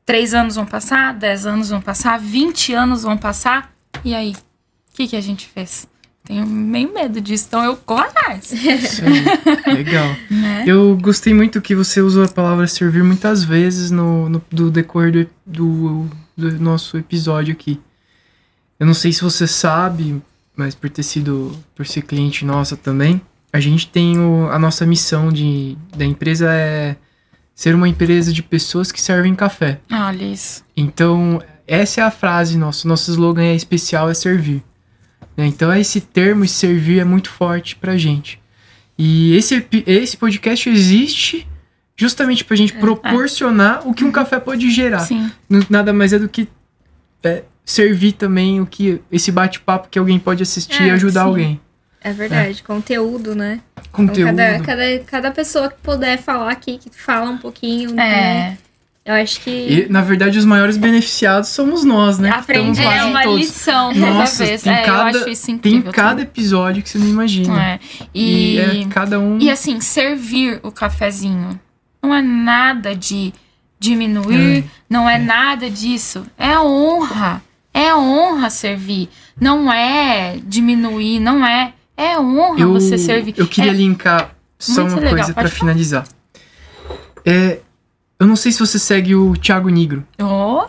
[0.06, 3.74] Três anos vão passar, dez anos vão passar, vinte anos vão passar.
[4.04, 4.34] E aí?
[4.92, 5.88] O que, que a gente fez?
[6.28, 8.52] Tenho meio medo disso, então eu corro atrás.
[9.66, 10.14] Legal.
[10.30, 10.66] né?
[10.68, 15.12] Eu gostei muito que você usou a palavra servir muitas vezes no, no do decorrer
[15.14, 17.80] do, do, do nosso episódio aqui.
[18.78, 20.22] Eu não sei se você sabe,
[20.54, 23.22] mas por ter sido, por ser cliente nossa também,
[23.54, 26.98] a gente tem o, a nossa missão de, da empresa é
[27.56, 29.80] ser uma empresa de pessoas que servem café.
[29.90, 30.62] Olha isso.
[30.76, 32.86] Então, essa é a frase nossa.
[32.86, 34.62] Nosso slogan é especial, é servir.
[35.36, 35.46] Né?
[35.46, 38.40] Então, esse termo servir é muito forte pra gente.
[38.98, 41.48] E esse, esse podcast existe
[41.96, 45.00] justamente pra gente proporcionar o que um café pode gerar.
[45.00, 45.32] Sim.
[45.70, 46.48] Nada mais é do que
[47.24, 51.28] é, servir também o que esse bate-papo que alguém pode assistir e É, ajudar sim.
[51.28, 51.62] alguém.
[52.02, 53.60] É verdade, conteúdo, né?
[53.76, 54.36] Então, Conteúdo.
[54.36, 58.58] cada, cada, cada pessoa que puder falar aqui, que fala um pouquinho, né?
[59.08, 59.12] É.
[59.20, 59.50] Eu acho que.
[59.50, 62.30] E, na verdade, os maiores beneficiados somos nós, né?
[62.40, 63.40] estamos é uma todos.
[63.40, 64.62] lição Nossa, vez.
[64.64, 65.92] tem é, cada- eu acho isso Tem incrível.
[65.94, 67.64] cada episódio que você não imagina.
[67.64, 67.80] É.
[68.14, 69.38] E, E, é cada um.
[69.40, 71.60] e assim, servir o cafezinho
[72.04, 73.34] não é nada de
[73.80, 76.26] diminuir, não é, nada disso.
[76.38, 77.42] É honra.
[77.74, 79.08] É honra servir.
[79.40, 81.74] Não é diminuir, não é.
[81.96, 83.36] É honra eu, você servir.
[83.38, 85.50] eu queria É- linkar só uma legal, coisa falar.
[85.50, 86.06] finalizar.
[87.26, 87.60] É,
[88.20, 90.06] eu não sei se você segue o Thiago Nigro.
[90.22, 90.66] Oh,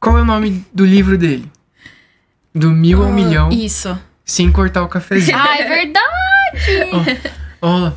[0.00, 1.50] Qual é o nome do livro dele?
[2.54, 3.96] Do mil ao milhão, isso.
[4.24, 5.36] sem cortar o cafezinho.
[5.38, 7.30] Ah, é verdade.
[7.60, 7.92] Ó,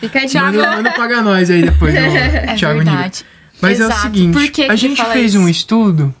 [0.00, 0.42] Fica a dica.
[0.42, 2.92] manda, manda pagar nós aí depois, ó, É Thiago Nigro.
[2.92, 3.24] verdade.
[3.60, 4.02] Mas é o Exato.
[4.02, 5.42] seguinte, Por que a que gente fez isso?
[5.42, 6.14] um estudo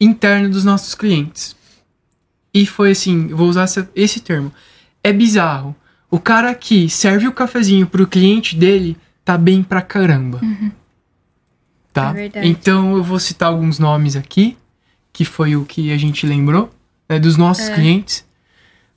[0.00, 1.54] interno dos nossos clientes.
[2.54, 4.50] E foi assim, vou usar essa- esse termo.
[5.04, 5.76] É bizarro.
[6.10, 10.40] O cara que serve o cafezinho pro cliente dele tá bem pra caramba.
[12.00, 12.14] Tá?
[12.40, 12.46] É.
[12.46, 14.56] Então eu vou citar alguns nomes aqui,
[15.12, 16.70] que foi o que a gente lembrou,
[17.08, 17.74] né, dos nossos É.
[17.74, 18.24] clientes.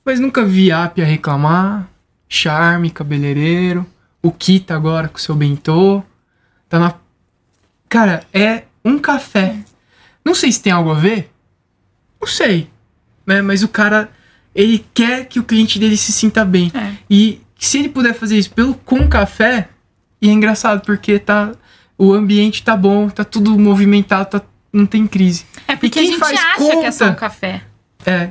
[0.04, 1.88] Mas nunca vi a Apia reclamar.
[2.28, 3.86] Charme, cabeleireiro.
[4.22, 6.02] O Kita agora com o seu bentô.
[6.68, 6.94] Tá na.
[7.88, 9.56] Cara, é um café.
[10.24, 11.30] Não sei se tem algo a ver.
[12.20, 12.68] Não sei.
[13.26, 13.42] Né?
[13.42, 14.10] Mas o cara,
[14.54, 16.70] ele quer que o cliente dele se sinta bem.
[16.74, 16.94] É.
[17.10, 19.68] E se ele puder fazer isso pelo com café,
[20.20, 21.52] e é engraçado, porque tá.
[22.04, 24.42] O ambiente tá bom, tá tudo movimentado, tá,
[24.72, 25.46] não tem crise.
[25.68, 27.20] É porque a gente faz acha que é só um conta?
[27.20, 27.62] café.
[28.04, 28.30] É.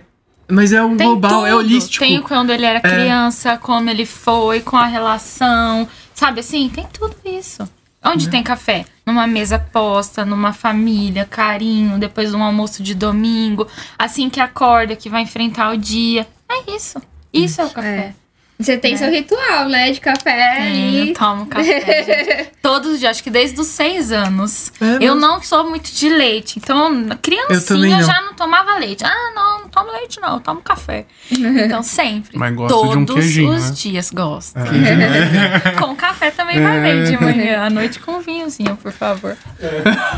[0.50, 1.60] Mas é um Tem global, é tudo.
[1.60, 2.04] holístico.
[2.06, 5.88] Tem quando ele era criança, como ele foi, com a relação.
[6.14, 6.68] Sabe assim?
[6.68, 7.64] Tem tudo isso.
[8.04, 8.32] Onde Né?
[8.32, 8.84] tem café?
[9.06, 13.66] Numa mesa posta, numa família, carinho, depois de um almoço de domingo,
[13.98, 16.28] assim que acorda, que vai enfrentar o dia.
[16.50, 17.02] É isso.
[17.32, 18.14] Isso é o café.
[18.62, 18.98] Você tem né?
[18.98, 19.92] seu ritual, né?
[19.92, 21.14] De café Tenho, e.
[21.14, 22.50] tomo café, gente.
[22.62, 24.72] Todos os dias, acho que desde os seis anos.
[24.80, 26.60] É, eu não sou muito de leite.
[26.60, 28.04] Então, Eu criancinha não.
[28.04, 29.04] já não tomava leite.
[29.04, 31.06] Ah, não, não tomo leite, não, eu tomo café.
[31.32, 32.38] Então, sempre.
[32.38, 33.76] Mas gosta de um Todos queijinho, os né?
[33.76, 34.58] dias gosto.
[34.58, 35.72] É.
[35.80, 37.64] Com café também vai bem de manhã.
[37.64, 39.36] À noite com vinhozinho, por favor.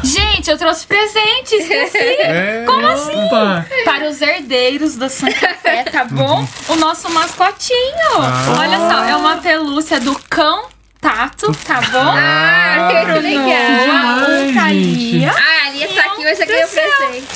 [0.03, 1.97] Gente, eu trouxe presente, esqueci.
[1.97, 2.63] É.
[2.65, 3.15] Como assim?
[3.25, 3.65] Opa!
[3.85, 6.45] Para os herdeiros da Sun Café, tá bom?
[6.69, 8.19] O nosso mascotinho.
[8.19, 8.32] Ah.
[8.59, 10.73] Olha só, é uma pelúcia do cão
[11.03, 12.13] Tato, tá bom?
[12.15, 13.45] Ah, que Pro legal.
[13.45, 15.31] Demais, Thalia.
[15.35, 17.27] Ah, ali tá aqui, ser aqui o presente.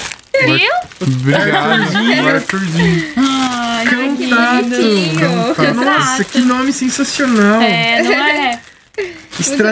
[0.46, 0.72] Viu?
[1.02, 3.14] Obrigado, Arthurzinho.
[3.18, 5.74] Ai, Cão que.
[5.74, 7.62] Nossa, que nome sensacional.
[7.62, 8.60] é, não é?
[8.98, 9.72] Muito legal a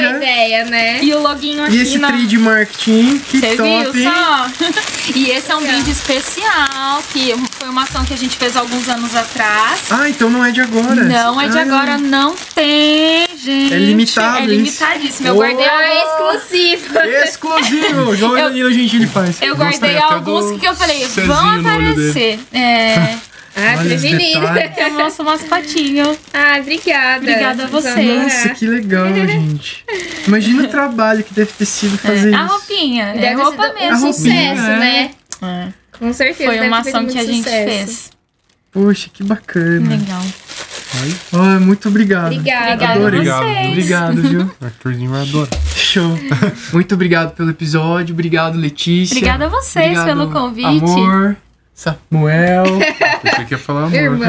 [0.00, 0.16] Estratégia.
[0.16, 1.00] ideia, né?
[1.04, 2.10] E o loginho aqui E esse na...
[2.10, 4.46] de marketing, que Você top, viu só?
[5.14, 8.88] e esse é um brinde especial, que foi uma ação que a gente fez alguns
[8.88, 9.80] anos atrás.
[9.90, 10.94] Ah, então não é de agora.
[11.04, 13.74] Não é de Ah, agora, não tem, gente.
[13.74, 15.28] É limitado É limitadíssimo.
[15.28, 15.36] Eu Oh.
[15.36, 16.42] guardei Ah, alguns.
[16.42, 16.98] exclusivo.
[17.24, 18.14] Exclusivo!
[18.16, 19.36] Igual Eu- o Danilo Gentili faz.
[19.42, 22.40] Eu guardei alguns do que eu falei, vão aparecer.
[22.52, 23.16] É.
[23.54, 24.72] Ah, Olha os detalhes.
[24.78, 26.16] É o nosso mascotinho.
[26.32, 27.18] Ah, obrigada.
[27.18, 28.02] Obrigada a você.
[28.02, 29.84] Nossa, que legal, gente.
[30.26, 32.52] Imagina o trabalho que deve ter sido fazer A isso.
[32.52, 33.04] roupinha.
[33.14, 33.78] É Deve roupa mesmo.
[33.80, 34.78] A um roupinha, sucesso, é.
[34.78, 35.10] né?
[35.42, 35.68] É.
[35.98, 36.50] Com certeza.
[36.50, 37.64] Foi uma ação que a gente sucesso.
[37.70, 38.10] fez.
[38.72, 39.90] Poxa, que bacana.
[39.90, 40.22] Legal.
[41.32, 42.32] Oh, muito obrigado.
[42.32, 42.72] Obrigada.
[42.74, 43.28] Obrigada Adorei.
[43.28, 43.68] a vocês.
[43.68, 44.54] Obrigado, viu?
[44.60, 45.48] Arthurzinho vai adorar.
[45.76, 46.18] Show.
[46.72, 48.12] Muito obrigado pelo episódio.
[48.14, 49.14] Obrigado, Letícia.
[49.16, 50.66] Obrigada a vocês Obrigado, pelo convite.
[50.84, 51.36] Amor,
[51.74, 52.64] Samuel.
[53.22, 53.94] Pensei que ia falar amor.
[53.94, 54.26] Irmã.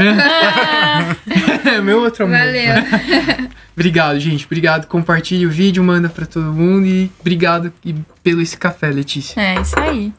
[1.65, 2.37] é meu outro amor.
[2.37, 2.75] Valeu.
[3.75, 4.45] Obrigado, gente.
[4.45, 4.87] Obrigado.
[4.87, 6.85] Compartilhe o vídeo, manda pra todo mundo.
[6.85, 9.39] E obrigado e- pelo esse café, Letícia.
[9.39, 10.13] É isso aí.